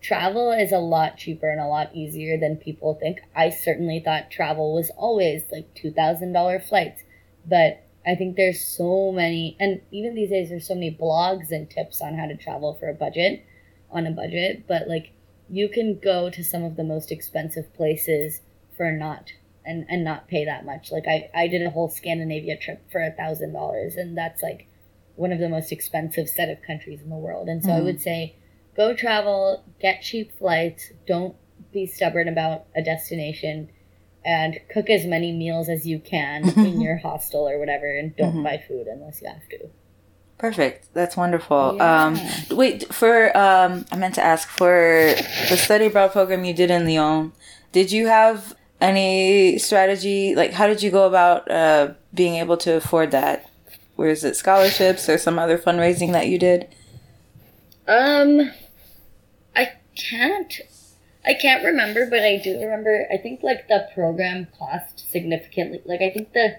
[0.00, 3.20] travel is a lot cheaper and a lot easier than people think.
[3.34, 7.02] I certainly thought travel was always like $2,000 flights,
[7.46, 11.70] but I think there's so many, and even these days, there's so many blogs and
[11.70, 13.44] tips on how to travel for a budget,
[13.90, 15.12] on a budget, but like
[15.48, 18.40] you can go to some of the most expensive places
[18.76, 19.32] for not
[19.70, 23.00] and and not pay that much like i i did a whole scandinavia trip for
[23.02, 24.66] a thousand dollars and that's like
[25.16, 27.84] one of the most expensive set of countries in the world and so i Mhm.
[27.84, 28.34] would say
[28.76, 31.34] go travel get cheap flights don't
[31.72, 33.68] be stubborn about a destination
[34.24, 38.36] and cook as many meals as you can in your hostel or whatever and don't
[38.38, 38.44] Mhm.
[38.44, 39.70] buy food unless you have to
[40.38, 40.88] Perfect.
[40.94, 41.74] That's wonderful.
[41.76, 42.04] Yeah.
[42.06, 42.18] Um,
[42.56, 45.12] wait, for, um, I meant to ask, for
[45.50, 47.32] the study abroad program you did in Lyon,
[47.72, 50.34] did you have any strategy?
[50.34, 53.50] Like, how did you go about uh, being able to afford that?
[53.96, 56.68] Was it scholarships or some other fundraising that you did?
[57.86, 58.50] Um,
[59.54, 60.60] I can't.
[61.24, 63.06] I can't remember, but I do remember.
[63.12, 65.82] I think like the program cost significantly.
[65.84, 66.56] Like I think the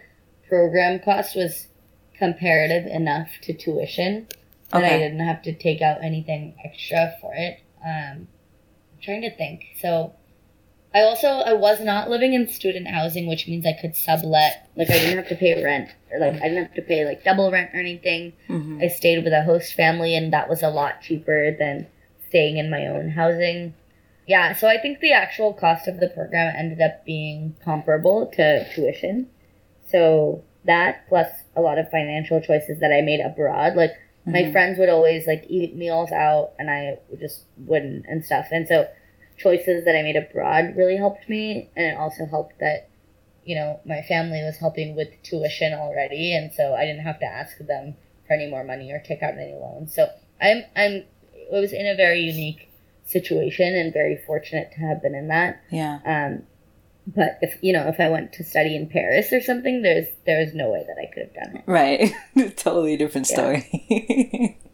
[0.47, 1.67] program cost was
[2.17, 4.27] comparative enough to tuition
[4.71, 7.59] that I didn't have to take out anything extra for it.
[7.83, 9.65] Um, I'm trying to think.
[9.79, 10.13] So
[10.93, 14.69] I also I was not living in student housing, which means I could sublet.
[14.75, 17.23] Like I didn't have to pay rent or like I didn't have to pay like
[17.23, 18.33] double rent or anything.
[18.49, 18.83] Mhm.
[18.83, 21.87] I stayed with a host family, and that was a lot cheaper than
[22.27, 23.73] staying in my own housing.
[24.27, 28.65] Yeah, so I think the actual cost of the program ended up being comparable to
[28.73, 29.27] tuition.
[29.87, 33.93] So that plus a lot of financial choices that I made abroad, like
[34.25, 34.51] my Mhm.
[34.51, 38.49] friends would always like eat meals out, and I just wouldn't and stuff.
[38.51, 38.87] And so
[39.41, 42.89] choices that I made abroad really helped me, and it also helped that
[43.43, 47.25] you know my family was helping with tuition already, and so I didn't have to
[47.25, 47.95] ask them
[48.27, 49.93] for any more money or take out any loans.
[49.93, 50.07] So
[50.41, 51.03] I'm I'm
[51.53, 52.69] I was in a very unique
[53.05, 55.61] situation and very fortunate to have been in that.
[55.69, 55.99] Yeah.
[56.05, 56.43] Um,
[57.07, 60.53] but if you know if I went to study in Paris or something, there's there's
[60.53, 61.63] no way that I could have done it.
[61.65, 62.55] Right.
[62.57, 63.61] totally different Yeah.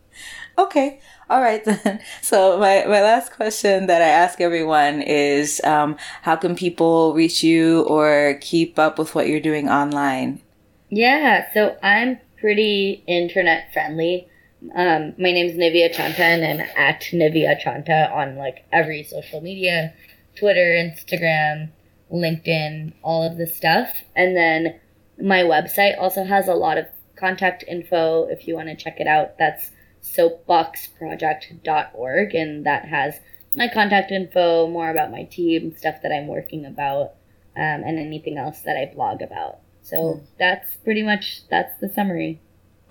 [0.58, 1.00] okay.
[1.30, 2.00] All right then.
[2.22, 7.44] So my, my last question that I ask everyone is um, how can people reach
[7.44, 10.42] you or keep up with what you're doing online?
[10.90, 14.28] Yeah, so I'm pretty internet friendly.
[14.76, 19.94] Um, my name's Nivi Achanta, and I'm at Nivi Achanta on like every social media,
[20.36, 21.70] Twitter, Instagram,
[22.12, 23.90] LinkedIn, all of the stuff.
[24.16, 24.80] And then
[25.22, 26.86] my website also has a lot of
[27.18, 29.38] contact info if you want to check it out.
[29.38, 29.72] That's
[30.16, 33.20] soapboxproject.org, and that has
[33.56, 37.16] my contact info, more about my team, stuff that I'm working about,
[37.56, 39.60] um, and anything else that I blog about.
[39.82, 42.40] So that's pretty much that's the summary.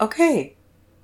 [0.01, 0.55] Okay.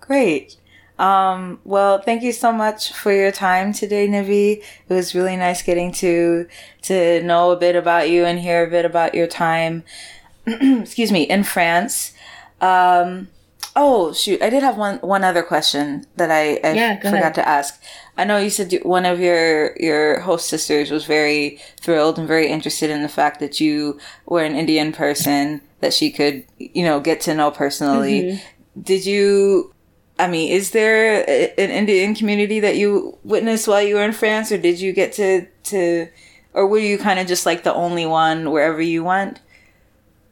[0.01, 0.57] Great.
[0.99, 4.63] Um, well, thank you so much for your time today, Nivi.
[4.89, 6.47] It was really nice getting to
[6.83, 9.85] to know a bit about you and hear a bit about your time.
[10.47, 12.13] excuse me, in France.
[12.61, 13.29] Um,
[13.75, 17.35] oh shoot, I did have one one other question that I, I Yeah, forgot ahead.
[17.37, 17.81] to ask.
[18.17, 22.49] I know you said one of your your host sisters was very thrilled and very
[22.49, 27.01] interested in the fact that you were an Indian person that she could you know
[27.01, 28.23] get to know personally.
[28.23, 28.83] Mm-hmm.
[28.83, 29.73] Did you?
[30.19, 34.13] I mean, is there a- an Indian community that you witnessed while you were in
[34.13, 36.09] France, or did you get to to,
[36.55, 39.41] or were you kind of just like the only one wherever you went?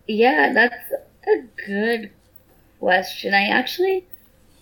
[0.06, 0.92] Yeah, that's
[1.26, 2.10] a good
[2.80, 3.34] question.
[3.34, 4.06] I actually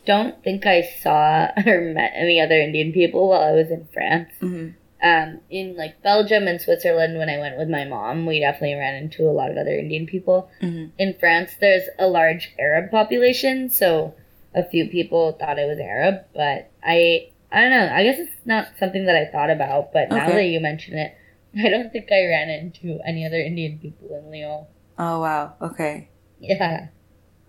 [0.05, 4.31] don't think I saw or met any other Indian people while I was in France.
[4.43, 4.75] Mhm.
[5.01, 8.97] Um, in like Belgium and Switzerland, when I went with my mom, we definitely ran
[8.97, 10.51] into a lot of other Indian people.
[10.61, 10.91] Mhm.
[10.99, 14.15] In France, there's a large Arab population, so
[14.55, 17.89] a few people thought I was Arab, but I I don't know.
[17.95, 21.15] I guess it's not something that I thought about, but now that you mention it,
[21.65, 24.67] I don't think I ran into any other Indian people in Lyon.
[24.99, 25.55] Oh wow.
[25.63, 26.09] Okay.
[26.41, 26.89] Yeah.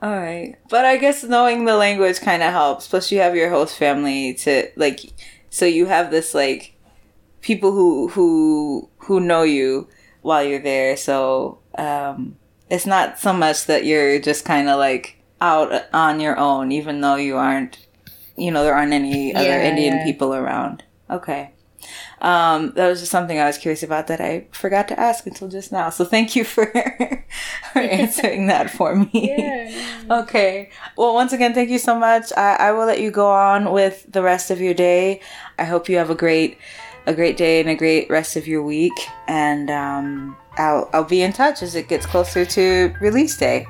[0.01, 0.55] All right.
[0.69, 2.87] But I guess knowing the language kind of helps.
[2.87, 5.01] Plus, you have your host family to like,
[5.49, 6.75] so you have this like
[7.41, 9.87] people who who who know you
[10.21, 10.95] while you're there.
[10.95, 12.37] So um,
[12.69, 17.01] it's not so much that you're just kind of like out on your own, even
[17.01, 17.85] though you aren't.
[18.37, 20.03] You know, there aren't any other Indian yeah.
[20.05, 20.81] people around.
[21.09, 21.51] Okay.
[22.21, 25.47] Um, that was just something I was curious about that I forgot to ask until
[25.47, 25.89] just now.
[25.89, 26.65] So thank you for,
[27.73, 29.09] for answering that for me.
[29.37, 30.19] Yeah.
[30.21, 30.69] Okay.
[30.97, 32.31] Well, once again, thank you so much.
[32.35, 35.21] I, I will let you go on with the rest of your day.
[35.57, 36.57] I hope you have a great,
[37.05, 38.99] a great day and a great rest of your week.
[39.27, 43.65] And um, I'll I'll be in touch as it gets closer to release day.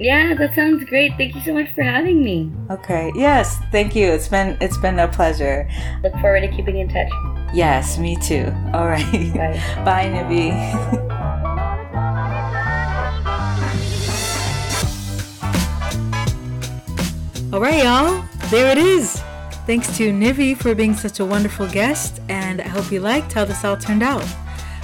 [0.00, 1.12] Yeah, that sounds great.
[1.18, 2.50] Thank you so much for having me.
[2.70, 3.12] Okay.
[3.14, 3.58] Yes.
[3.70, 4.06] Thank you.
[4.06, 5.68] It's been it's been a pleasure.
[6.02, 7.10] Look forward to keeping in touch.
[7.52, 7.98] Yes.
[7.98, 8.50] Me too.
[8.72, 9.04] All right.
[9.34, 9.60] Bye.
[9.84, 11.10] Bye, Nivi.
[17.52, 18.24] All right, y'all.
[18.48, 19.22] There it is.
[19.66, 23.44] Thanks to Nivi for being such a wonderful guest, and I hope you liked how
[23.44, 24.24] this all turned out.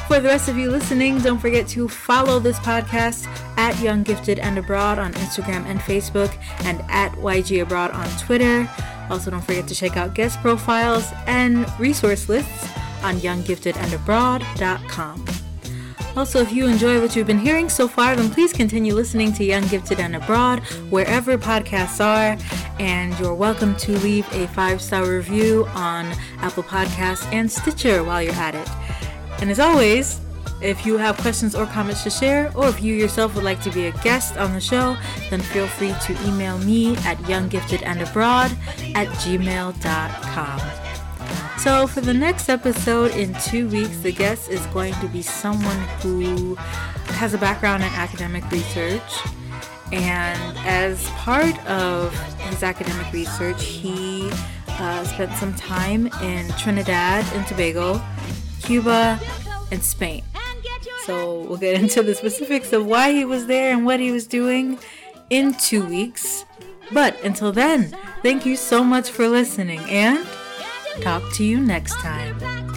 [0.07, 3.27] For the rest of you listening, don't forget to follow this podcast
[3.59, 6.33] at Young Gifted and Abroad on Instagram and Facebook,
[6.65, 8.71] and at YG Abroad on Twitter.
[9.11, 12.69] Also, don't forget to check out guest profiles and resource lists
[13.03, 15.25] on younggiftedandabroad.com.
[16.17, 19.43] Also, if you enjoy what you've been hearing so far, then please continue listening to
[19.45, 22.39] Young Gifted and Abroad wherever podcasts are.
[22.79, 26.07] And you're welcome to leave a five star review on
[26.39, 28.69] Apple Podcasts and Stitcher while you're at it.
[29.41, 30.21] And as always,
[30.63, 33.71] if you have questions or comments to share, or if you yourself would like to
[33.71, 34.97] be a guest on the show,
[35.31, 38.57] then feel free to email me at younggiftedandabroad
[38.95, 40.61] at gmail.com.
[41.59, 45.79] So, for the next episode in two weeks, the guest is going to be someone
[46.01, 46.55] who
[47.17, 49.03] has a background in academic research.
[49.93, 54.31] And as part of his academic research, he
[54.69, 58.01] uh, spent some time in Trinidad and Tobago
[58.67, 59.21] Cuba,
[59.71, 60.23] and Spain.
[61.05, 64.27] So we'll get into the specifics of why he was there and what he was
[64.27, 64.79] doing
[65.31, 66.45] in two weeks.
[66.93, 70.27] But until then, thank you so much for listening and
[71.01, 72.76] talk to you next time.